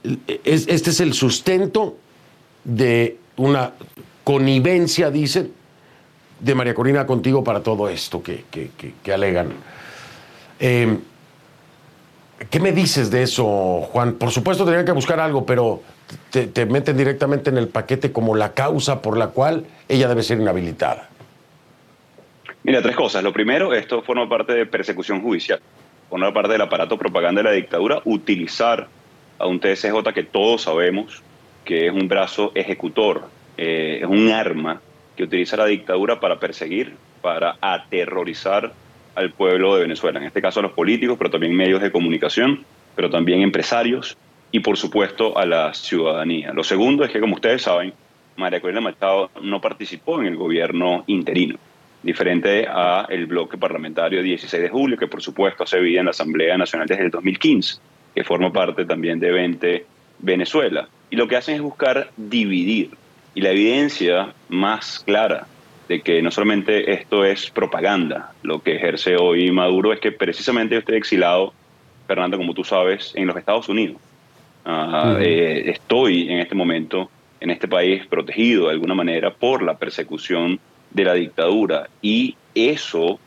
[0.03, 1.97] eh, este es el sustento
[2.63, 3.71] de una
[4.23, 5.51] connivencia, dicen,
[6.39, 8.43] de María Corina contigo para todo esto que,
[9.13, 9.49] alegan.
[10.61, 10.99] Em,
[12.49, 14.13] ¿Qué me dices de eso, Juan?
[14.13, 15.81] Por supuesto tenían que buscar algo, pero
[16.31, 20.39] te, meten directamente en el paquete como la causa por la cual ella debe ser
[20.39, 21.09] inhabilitada.
[22.63, 23.23] Mira, tres cosas.
[23.23, 25.59] Lo primero, esto forma parte de persecución judicial,
[26.09, 28.87] forma parte del aparato propaganda de la dictadura, utilizar
[29.39, 31.23] a un TSJ que todos sabemos
[31.65, 33.23] que es un brazo ejecutor
[33.57, 34.81] eh, es un arma
[35.15, 38.73] que utiliza la dictadura para perseguir, para aterrorizar
[39.15, 42.63] al pueblo de Venezuela, en este caso a los políticos, pero también medios de comunicación,
[42.95, 44.17] pero también empresarios
[44.51, 46.51] y por supuesto a la ciudadanía.
[46.53, 47.93] Lo segundo es que, como ustedes saben,
[48.37, 51.57] María Corina Machado no participó en el gobierno interino,
[52.03, 56.11] diferente a el bloque parlamentario 16 de julio, que por supuesto se vida en la
[56.11, 57.79] Asamblea Nacional desde el 2015,
[58.15, 59.85] que forma parte también de 20
[60.19, 60.87] Venezuela.
[61.09, 62.91] Y lo que hacen es buscar dividir
[63.33, 65.47] y la evidencia más clara
[65.87, 70.75] de que no solamente esto es propaganda, lo que ejerce hoy Maduro es que precisamente
[70.75, 71.53] yo estoy exilado,
[72.07, 73.97] Fernando, como tú sabes, en los Estados Unidos.
[74.63, 77.09] Ah, eh, estoy en este momento
[77.39, 80.59] en este país protegido de alguna manera por la persecución
[80.91, 83.19] de la dictadura y eso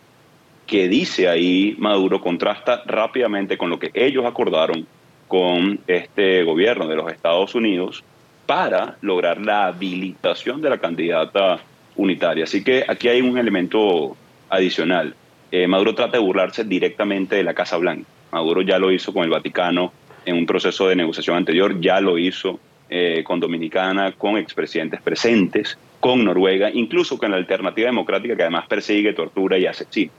[0.67, 4.87] que dice ahí Maduro contrasta rápidamente con lo que ellos acordaron
[5.29, 8.05] con este gobierno de los Estados Unidos
[8.47, 11.61] para lograr la habilitación de la candidata
[11.97, 12.45] unitaria.
[12.45, 14.17] Así que aquí hay un elemento
[14.49, 15.15] adicional.
[15.51, 18.09] Eh, Maduro trata de burlarse directamente de la Casa Blanca.
[18.33, 19.93] Maduro ya lo hizo con el Vaticano
[20.27, 22.59] en un proceso de negociación anterior, ya lo hizo
[22.91, 28.67] eh, con Dominicana, con expresidentes presentes, con Noruega, incluso con la alternativa democrática que además
[28.67, 30.11] persigue, tortura y asesina.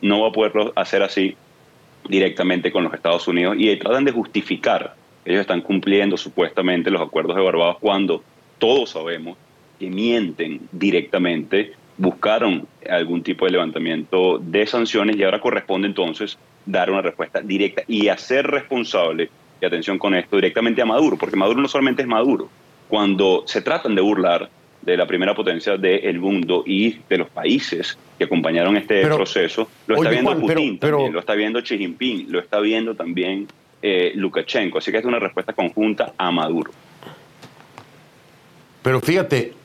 [0.00, 1.36] No va a poderlo hacer así
[2.08, 7.36] directamente con los Estados Unidos y tratan de justificar ellos están cumpliendo supuestamente los acuerdos
[7.36, 8.22] de Barbados cuando
[8.58, 9.38] todos sabemos
[9.82, 16.88] que mienten directamente, buscaron algún tipo de levantamiento de sanciones y ahora corresponde entonces dar
[16.88, 19.28] una respuesta directa y hacer responsable,
[19.60, 22.48] y atención con esto, directamente a Maduro, porque Maduro no solamente es Maduro,
[22.86, 24.48] cuando se tratan de burlar
[24.82, 29.96] de la primera potencia del mundo y de los países que acompañaron este proceso, lo
[29.96, 33.48] está viendo Putin también, lo está viendo Xi Jinping, lo está viendo también
[33.82, 34.78] eh, Lukashenko.
[34.78, 36.70] Así que es una respuesta conjunta a Maduro.
[38.82, 39.61] Pero fíjate,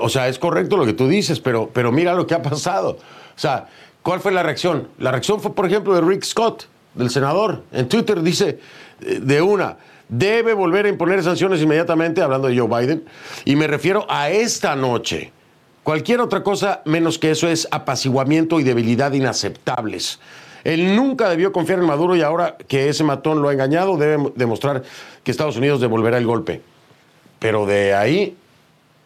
[0.00, 2.98] o sea, es correcto lo que tú dices, pero, pero mira lo que ha pasado.
[3.36, 3.68] O sea,
[4.02, 4.88] ¿cuál fue la reacción?
[4.98, 6.64] La reacción fue, por ejemplo, de Rick Scott,
[6.94, 7.62] del senador.
[7.72, 8.58] En Twitter dice
[9.00, 9.76] eh, de una,
[10.08, 13.04] debe volver a imponer sanciones inmediatamente, hablando de Joe Biden,
[13.44, 15.32] y me refiero a esta noche.
[15.82, 20.20] Cualquier otra cosa menos que eso es apaciguamiento y debilidad inaceptables.
[20.64, 24.32] Él nunca debió confiar en Maduro y ahora que ese matón lo ha engañado, debe
[24.34, 24.82] demostrar
[25.22, 26.60] que Estados Unidos devolverá el golpe.
[27.38, 28.36] Pero de ahí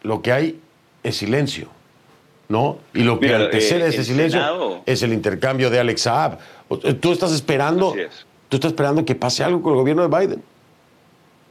[0.03, 0.59] lo que hay
[1.01, 1.69] es silencio,
[2.49, 2.77] ¿no?
[2.93, 6.39] Y lo que antecede eh, ese silencio es el intercambio de Alex Saab.
[6.99, 7.95] Tú estás esperando,
[8.49, 10.43] tú estás esperando que pase algo con el gobierno de Biden.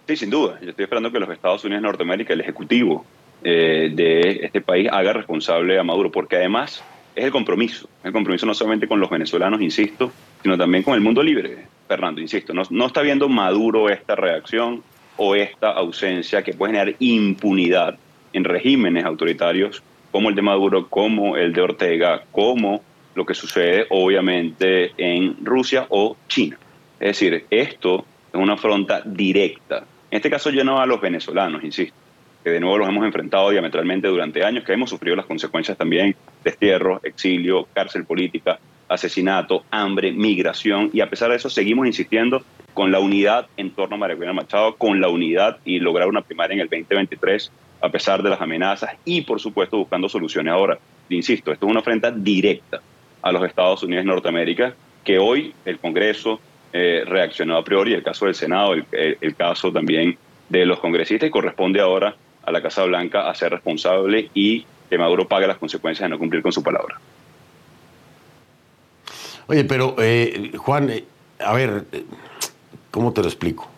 [0.07, 0.59] Sí, sin duda.
[0.61, 3.05] Yo estoy esperando que los Estados Unidos de Norteamérica, el ejecutivo
[3.45, 6.83] eh, de este país, haga responsable a Maduro, porque además
[7.15, 7.89] es el compromiso.
[8.03, 10.11] El compromiso no solamente con los venezolanos, insisto,
[10.43, 12.53] sino también con el mundo libre, Fernando, insisto.
[12.53, 14.83] No, no está viendo Maduro esta reacción
[15.17, 17.97] o esta ausencia que puede generar impunidad
[18.33, 22.83] en regímenes autoritarios como el de Maduro, como el de Ortega, como
[23.15, 26.59] lo que sucede obviamente en Rusia o China.
[27.01, 29.85] Es decir, esto es una afronta directa.
[30.11, 31.97] En este caso yo a los venezolanos, insisto
[32.43, 36.17] que de nuevo los hemos enfrentado diametralmente durante años, que hemos sufrido las consecuencias también,
[36.43, 38.59] destierro, exilio, cárcel política,
[38.89, 42.43] asesinato, hambre, migración, y a pesar de eso seguimos insistiendo
[42.75, 46.55] con la unidad en torno a María Machado, con la unidad y lograr una primaria
[46.55, 47.53] en el 2023,
[47.83, 50.53] a pesar de las amenazas y, por supuesto, buscando soluciones.
[50.53, 50.79] Ahora,
[51.09, 52.81] insisto, esto es una ofrenda directa
[53.21, 54.75] a los Estados Unidos de Norteamérica,
[55.05, 56.41] que hoy el Congreso
[56.73, 60.17] eh, reaccionó a priori, el caso del Senado, el caso también
[60.49, 62.15] de los congresistas, y corresponde ahora
[62.45, 66.19] a la Casa Blanca a ser responsable y que Maduro pague las consecuencias de no
[66.19, 66.99] cumplir con su palabra.
[69.47, 71.05] Oye, pero eh, Juan, eh,
[71.39, 71.85] a ver,
[72.91, 73.69] ¿cómo te lo explico?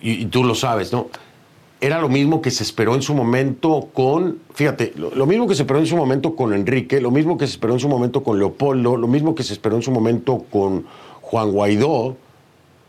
[0.00, 1.10] Y, tú lo sabes, ¿no?
[1.82, 5.62] Era lo mismo que se esperó en su momento con, fíjate, lo, mismo que se
[5.62, 8.38] esperó en su momento con Enrique, lo mismo que se esperó en su momento con
[8.38, 10.84] Leopoldo, lo mismo que se esperó en su momento con
[11.22, 12.16] Juan Guaidó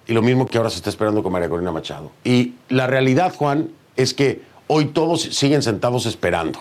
[0.08, 2.12] y lo mismo que ahora se está esperando con María Corina Machado.
[2.26, 6.60] Y la realidad, Juan, es que hoy todos siguen sentados esperando.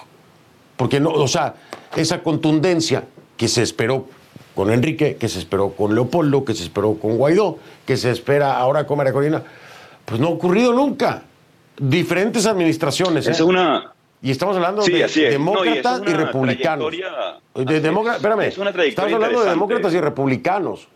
[0.77, 1.57] Porque no, o sea,
[1.97, 3.05] esa contundencia
[3.37, 4.07] que se esperó
[4.55, 8.57] con Enrique, que se esperó con Leopoldo, que se esperó con Guaidó, que se espera
[8.57, 9.43] ahora con María Corina,
[10.05, 11.25] pues no ha ocurrido nunca.
[11.81, 13.27] Diferentes administraciones.
[13.27, 13.31] ¿eh?
[13.31, 13.95] Es una.
[14.21, 16.93] Y estamos hablando de demócratas y, republicanos.
[16.93, 20.89] De espérame, estamos hablando de demócratas y republicanos.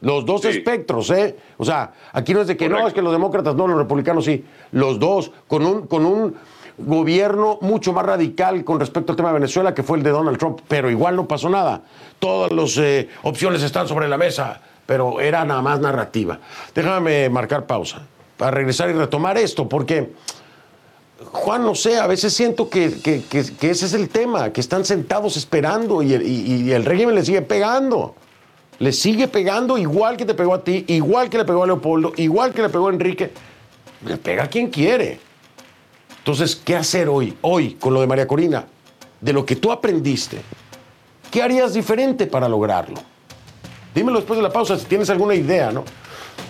[0.00, 1.34] Los dos espectros, ¿eh?
[1.56, 4.24] O sea, aquí no es de que no, es que los demócratas no, los republicanos
[4.24, 4.44] sí.
[4.70, 6.36] Los dos, con un, con un
[6.78, 10.38] gobierno mucho más radical con respecto al tema de Venezuela que fue el de Donald
[10.38, 11.82] Trump, pero igual no pasó nada.
[12.20, 16.38] Todas las eh, opciones están sobre la mesa, pero era nada más narrativa.
[16.72, 18.02] Déjame marcar pausa
[18.38, 20.12] para regresar y retomar esto, porque,
[21.32, 26.02] Juan, no sé, a veces siento que, ese es el tema, que están sentados esperando
[26.02, 28.14] y el régimen le sigue pegando
[28.78, 32.12] le sigue pegando igual que te pegó a ti, igual que le pegó a Leopoldo,
[32.16, 33.32] igual que le pegó a Enrique.
[34.06, 35.18] Le pega a quien quiere.
[36.18, 37.36] Entonces, ¿qué hacer hoy?
[37.40, 38.66] Hoy, con lo de María Corina,
[39.20, 40.38] de lo que tú aprendiste,
[41.30, 43.00] ¿qué harías diferente para lograrlo?
[43.94, 45.84] Dímelo después de la pausa si tienes alguna idea, ¿no?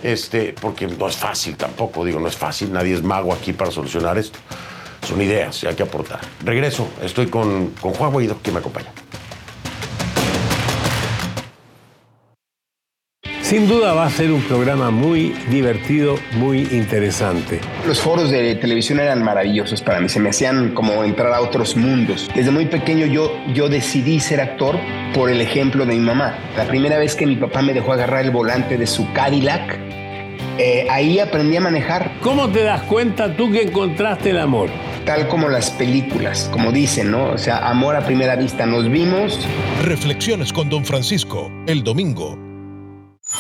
[0.03, 3.71] Este, porque no es fácil tampoco, digo, no es fácil, nadie es mago aquí para
[3.71, 4.39] solucionar esto.
[5.07, 6.21] Son ideas y hay que aportar.
[6.45, 8.93] Regreso, estoy con, con Juan Guaido, que me acompaña.
[13.49, 17.61] Sin duda va a ser un programa muy divertido, muy interesante.
[17.87, 21.75] Los foros de televisión eran maravillosos para mí, se me hacían como entrar a otros
[21.75, 22.29] mundos.
[22.35, 24.79] Desde muy pequeño yo, yo decidí ser actor
[25.15, 26.39] por el ejemplo de mi mamá.
[26.59, 29.79] La primera vez que mi papá me dejó agarrar el volante de su Cadillac,
[30.59, 32.19] eh, ahí aprendí a manejar.
[32.21, 34.69] ¿Cómo te das cuenta tú que encontraste el amor?
[35.07, 37.31] Tal como las películas, como dicen, ¿no?
[37.31, 38.67] O sea, amor a primera vista.
[38.67, 39.41] Nos vimos.
[39.85, 42.48] Reflexiones con Don Francisco, el domingo,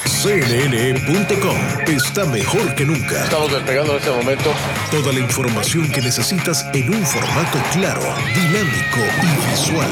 [0.05, 3.25] CNN.com está mejor que nunca.
[3.25, 4.53] Estamos despegando en este momento.
[4.91, 8.03] Toda la información que necesitas en un formato claro,
[8.35, 9.91] dinámico y visual.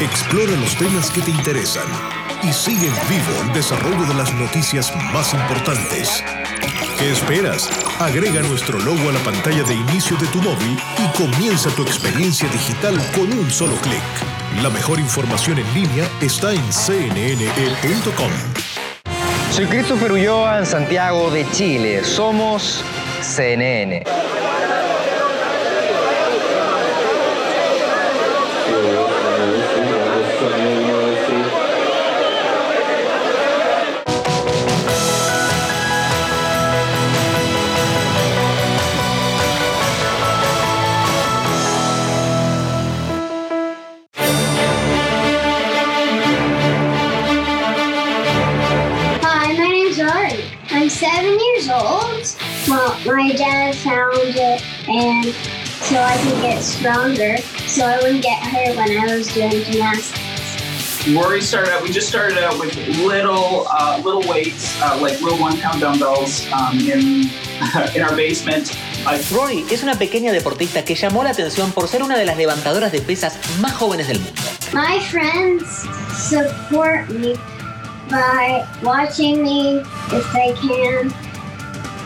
[0.00, 1.86] Explora los temas que te interesan
[2.42, 6.22] y sigue en vivo el desarrollo de las noticias más importantes.
[6.98, 7.68] ¿Qué esperas?
[7.98, 12.48] Agrega nuestro logo a la pantalla de inicio de tu móvil y comienza tu experiencia
[12.48, 14.02] digital con un solo clic.
[14.62, 18.30] La mejor información en línea está en cnne.com.
[19.50, 22.04] Soy Christopher Ulloa en Santiago de Chile.
[22.04, 22.84] Somos
[23.20, 24.04] CNN.
[55.10, 55.34] And
[55.82, 57.36] so I could get stronger
[57.66, 60.18] so I wouldn't get hurt when I was doing gymnastics.
[61.06, 65.20] Where we started out, we just started out with little uh, little weights, uh, like
[65.20, 67.30] little one pound dumbbells um, in,
[67.96, 68.76] in our basement.
[69.32, 72.92] Rory es una pequeña deportista que llamó la atención por ser una de las levantadoras
[72.92, 74.40] de pesas más jóvenes del mundo.
[74.74, 75.66] My friends
[76.12, 77.34] support me
[78.10, 79.80] by watching me
[80.12, 81.10] if they can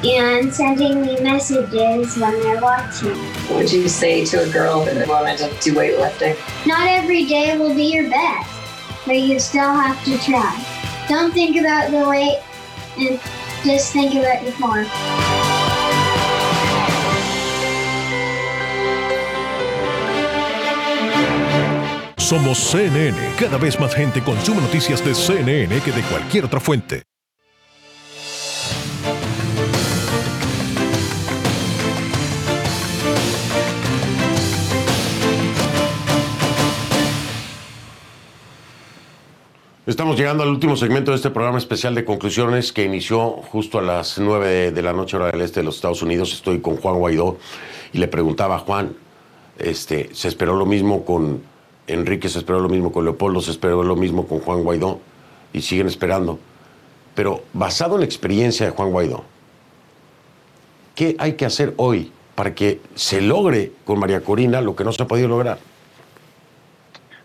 [0.05, 3.17] and sending me messages when they're watching.
[3.49, 6.37] What would you say to a girl that wanted to do weightlifting?
[6.67, 8.51] Not every day will be your best,
[9.07, 10.63] but you still have to try.
[11.09, 12.43] Don't think about the weight
[12.99, 13.19] and
[13.65, 14.87] just think about your form.
[22.19, 23.15] Somos CNN.
[23.39, 27.14] Cada vez más gente consume noticias de CNN que de cualquier otra fuente.
[39.87, 43.83] Estamos llegando al último segmento de este programa especial de conclusiones que inició justo a
[43.83, 46.33] las 9 de la noche hora del este de los Estados Unidos.
[46.33, 47.37] Estoy con Juan Guaidó
[47.93, 48.97] y le preguntaba a Juan,
[49.59, 51.43] este, se esperó lo mismo con
[51.87, 55.01] Enrique, se esperó lo mismo con Leopoldo, se esperó lo mismo con Juan Guaidó
[55.53, 56.39] y siguen esperando.
[57.15, 59.23] Pero basado en la experiencia de Juan Guaidó,
[60.95, 64.93] ¿qué hay que hacer hoy para que se logre con María Corina lo que no
[64.93, 65.59] se ha podido lograr?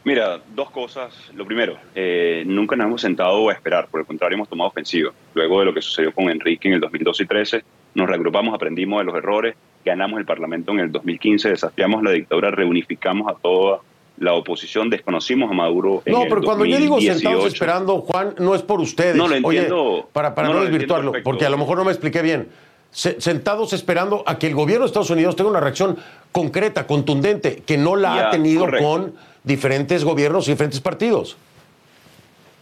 [0.09, 1.13] Mira, dos cosas.
[1.35, 5.11] Lo primero, eh, nunca nos hemos sentado a esperar, por el contrario, hemos tomado ofensiva.
[5.35, 9.01] Luego de lo que sucedió con Enrique en el 2012 y 13, nos reagrupamos, aprendimos
[9.01, 9.55] de los errores,
[9.85, 13.81] ganamos el Parlamento en el 2015, desafiamos la dictadura, reunificamos a toda
[14.17, 16.01] la oposición, desconocimos a Maduro.
[16.05, 19.15] En no, pero cuando yo digo sentados esperando, Juan, no es por ustedes.
[19.15, 19.83] No lo entiendo.
[19.83, 22.49] Oye, para, para no, desvirtuarlo, porque a lo mejor no me expliqué bien.
[22.89, 25.99] sentados esperando a que el gobierno de Estados Unidos tenga una reacción
[26.31, 29.13] concreta, contundente, que no la ha tenido con
[29.49, 31.35] diferentes gobiernos y diferentes partidos.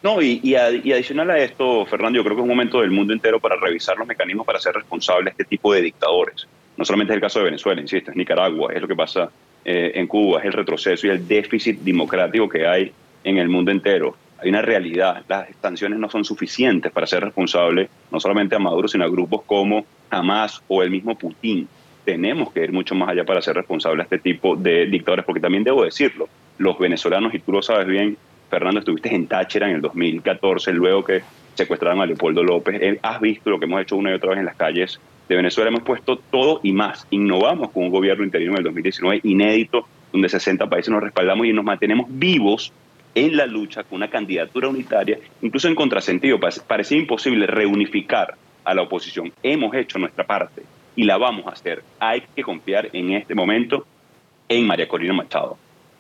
[0.02, 3.40] No, y, adicional a esto, Fernando, yo creo que es un momento del mundo entero
[3.40, 6.48] para revisar los mecanismos para ser responsable de este tipo de dictadores.
[6.78, 9.30] No solamente es el caso de Venezuela, insisto, es Nicaragua, es lo que pasa
[9.66, 12.92] eh, en Cuba, es el retroceso y el déficit democrático que hay
[13.24, 14.16] en el mundo entero.
[14.40, 18.88] Hay una realidad, las sanciones no son suficientes para ser responsable no solamente a Maduro,
[18.88, 21.68] sino a grupos como Hamas o el mismo Putin.
[22.06, 25.42] Tenemos que ir mucho más allá para ser responsable a este tipo de dictadores, porque
[25.42, 28.18] también debo decirlo, los venezolanos, y tú lo sabes bien,
[28.50, 31.22] Fernando, estuviste en Táchira en el 2014, luego que
[31.56, 32.82] secuestraron a Leopoldo López.
[32.82, 35.36] Eh, has visto lo que hemos hecho una y otra vez en las calles de
[35.36, 35.70] Venezuela.
[35.70, 37.06] Hemos puesto todo y más.
[37.10, 41.54] Innovamos con un gobierno interino en el 2019 inédito, donde 60 países nos respaldamos y
[41.54, 42.72] nos mantenemos vivos
[43.16, 46.40] en la lucha con una candidatura unitaria, incluso en contrasentido.
[46.40, 49.34] Parecía imposible reunificar a la oposición.
[49.44, 50.62] Hemos hecho nuestra parte
[50.96, 51.84] y la vamos a hacer.
[52.00, 53.86] Hay que confiar en este momento
[54.48, 55.58] en María Corina Machado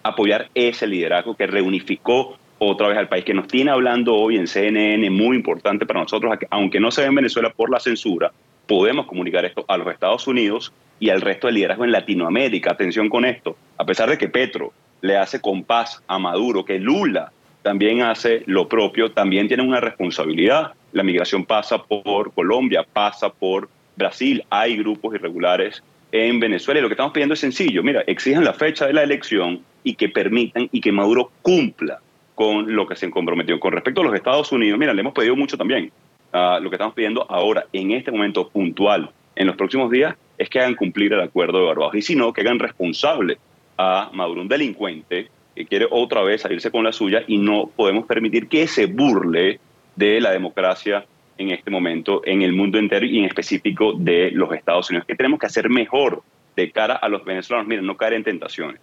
[0.07, 4.47] apoyar ese liderazgo que reunificó otra vez al país, que nos tiene hablando hoy en
[4.47, 8.31] CNN, muy importante para nosotros, aunque no se ve en Venezuela por la censura,
[8.65, 12.71] podemos comunicar esto a los Estados Unidos y al resto del liderazgo en Latinoamérica.
[12.71, 17.31] Atención con esto, a pesar de que Petro le hace compás a Maduro, que Lula
[17.61, 20.73] también hace lo propio, también tienen una responsabilidad.
[20.93, 26.87] La migración pasa por Colombia, pasa por Brasil, hay grupos irregulares en Venezuela y lo
[26.87, 30.69] que estamos pidiendo es sencillo, mira, exijan la fecha de la elección y que permitan
[30.71, 31.99] y que Maduro cumpla
[32.35, 33.59] con lo que se comprometió.
[33.59, 35.91] Con respecto a los Estados Unidos, mira, le hemos pedido mucho también.
[36.33, 40.49] Uh, lo que estamos pidiendo ahora, en este momento puntual, en los próximos días, es
[40.49, 41.95] que hagan cumplir el acuerdo de Barbados.
[41.95, 43.37] Y si no, que hagan responsable
[43.77, 48.05] a Maduro, un delincuente que quiere otra vez salirse con la suya y no podemos
[48.05, 49.59] permitir que se burle
[49.95, 51.05] de la democracia
[51.37, 55.05] en este momento en el mundo entero y en específico de los Estados Unidos.
[55.07, 56.23] ¿Qué tenemos que hacer mejor
[56.55, 57.67] de cara a los venezolanos?
[57.67, 58.79] Miren, no caer en tentaciones.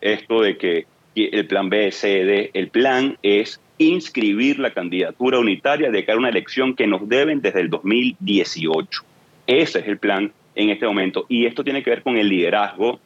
[0.00, 5.90] Esto de que el plan B, C, D, el plan es inscribir la candidatura unitaria
[5.90, 9.02] de cara a una elección que nos deben desde el 2018.
[9.46, 13.00] Ese es el plan en este momento y esto tiene que ver con el liderazgo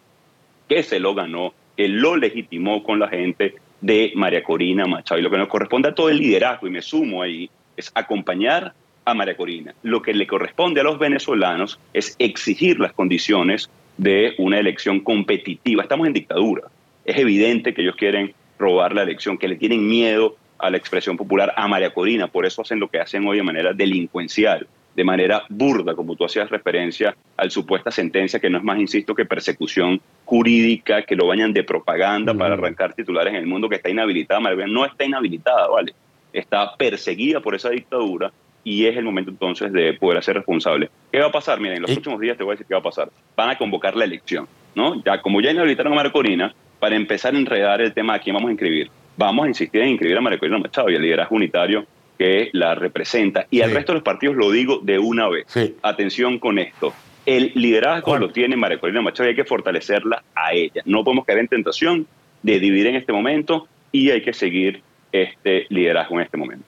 [0.69, 5.21] que se lo ganó, que lo legitimó con la gente de María Corina Machado.
[5.21, 8.75] Y lo que nos corresponde a todo el liderazgo, y me sumo ahí, es acompañar
[9.07, 9.73] a María Corina.
[9.83, 15.85] Lo que le corresponde a los venezolanos es exigir las condiciones de una elección competitiva.
[15.85, 16.65] Estamos en dictadura.
[17.05, 21.17] Es evidente que ellos quieren robar la elección, que le tienen miedo a la expresión
[21.17, 24.67] popular a María Corina, por eso hacen lo que hacen hoy de manera delincuencial,
[24.97, 29.15] de manera burda, como tú hacías referencia al supuesta sentencia, que no es más, insisto,
[29.15, 33.77] que persecución jurídica, que lo bañan de propaganda para arrancar titulares en el mundo, que
[33.77, 34.41] está inhabilitada.
[34.41, 35.95] María Corina no está inhabilitada, ¿vale?
[36.33, 38.33] Está perseguida por esa dictadura
[38.67, 40.91] y es el momento entonces de poder ser responsable.
[41.13, 41.61] ¿Qué va a pasar?
[41.61, 43.09] Miren, en los próximos días te voy a decir qué va a pasar.
[43.37, 45.03] Van a convocar la elección, ¿no?
[45.05, 48.35] Ya, como ya inhabilitaron a María Corina, para empezar a enredar el tema de quién
[48.35, 51.37] vamos a inscribir vamos a insistir en inscribir a María Corina Machado y el liderazgo
[51.37, 51.87] unitario
[52.19, 53.47] que la representa.
[53.51, 55.47] Y al resto de los partidos lo digo de una vez.
[55.83, 56.93] Atención con esto.
[57.25, 60.83] El liderazgo lo tiene María Corina Machado y hay que fortalecerla a ella.
[60.85, 62.07] No podemos caer en tentación
[62.43, 64.83] de dividir en este momento y hay que seguir
[65.13, 66.65] este liderazgo en este momento.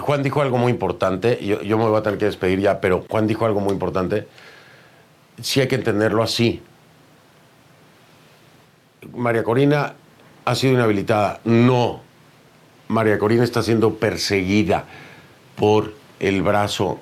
[0.00, 3.26] Juan dijo algo muy importante, yo, me voy a tener que despedir ya, pero Juan
[3.26, 4.26] dijo algo muy importante.
[5.42, 6.62] Sí hay que entenderlo así.
[9.14, 9.94] María Corina
[10.44, 11.40] ha sido inhabilitada.
[11.44, 12.00] No.
[12.88, 14.86] María Corina está siendo perseguida
[15.54, 17.00] por el brazo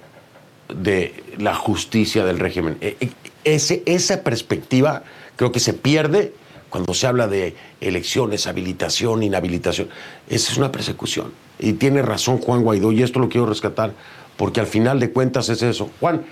[0.68, 2.76] de la justicia del régimen.
[2.80, 3.10] E, e,
[3.44, 5.05] ese, esa perspectiva
[5.36, 6.34] creo que se pierde
[6.68, 9.88] cuando se habla de elecciones, habilitación, inhabilitación.
[10.28, 11.32] Esa es una persecución.
[11.59, 13.93] Y tiene razón Juan Guaidó, y esto lo quiero rescatar,
[14.37, 15.91] porque al final de cuentas es eso.
[16.01, 16.24] Juan,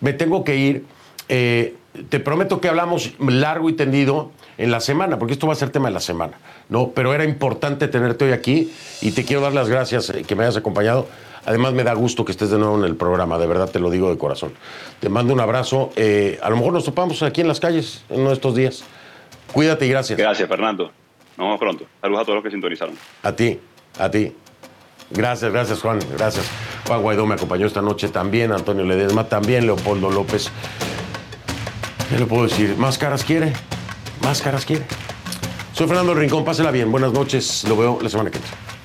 [0.00, 0.84] me tengo que ir.
[1.28, 1.74] Eh,
[2.08, 5.70] te prometo que hablamos largo y tendido en la semana, porque esto va a ser
[5.70, 6.38] tema de la semana,
[6.68, 6.90] ¿no?
[6.90, 10.44] Pero era importante tenerte hoy aquí y te quiero dar las gracias eh, que me
[10.44, 11.06] hayas acompañado.
[11.46, 13.90] Además, me da gusto que estés de nuevo en el programa, de verdad te lo
[13.90, 14.52] digo de corazón.
[15.00, 15.90] Te mando un abrazo.
[15.96, 18.84] Eh, a lo mejor nos topamos aquí en las calles en uno de estos días.
[19.52, 20.18] Cuídate y gracias.
[20.18, 20.92] Gracias, Fernando.
[21.36, 21.86] Nos vemos pronto.
[22.00, 22.94] Saludos a todos los que sintonizaron.
[23.22, 23.58] A ti,
[23.98, 24.32] a ti.
[25.10, 25.98] Gracias, gracias, Juan.
[26.16, 26.46] Gracias.
[26.86, 30.50] Juan Guaidó me acompañó esta noche también, Antonio Ledesma también, Leopoldo López.
[32.08, 32.76] ¿Qué le puedo decir?
[32.78, 33.52] ¿Más caras quiere?
[34.22, 34.84] ¿Más caras quiere?
[35.72, 36.90] Soy Fernando Rincón, pásela bien.
[36.90, 37.64] Buenas noches.
[37.68, 38.77] Lo veo la semana que viene.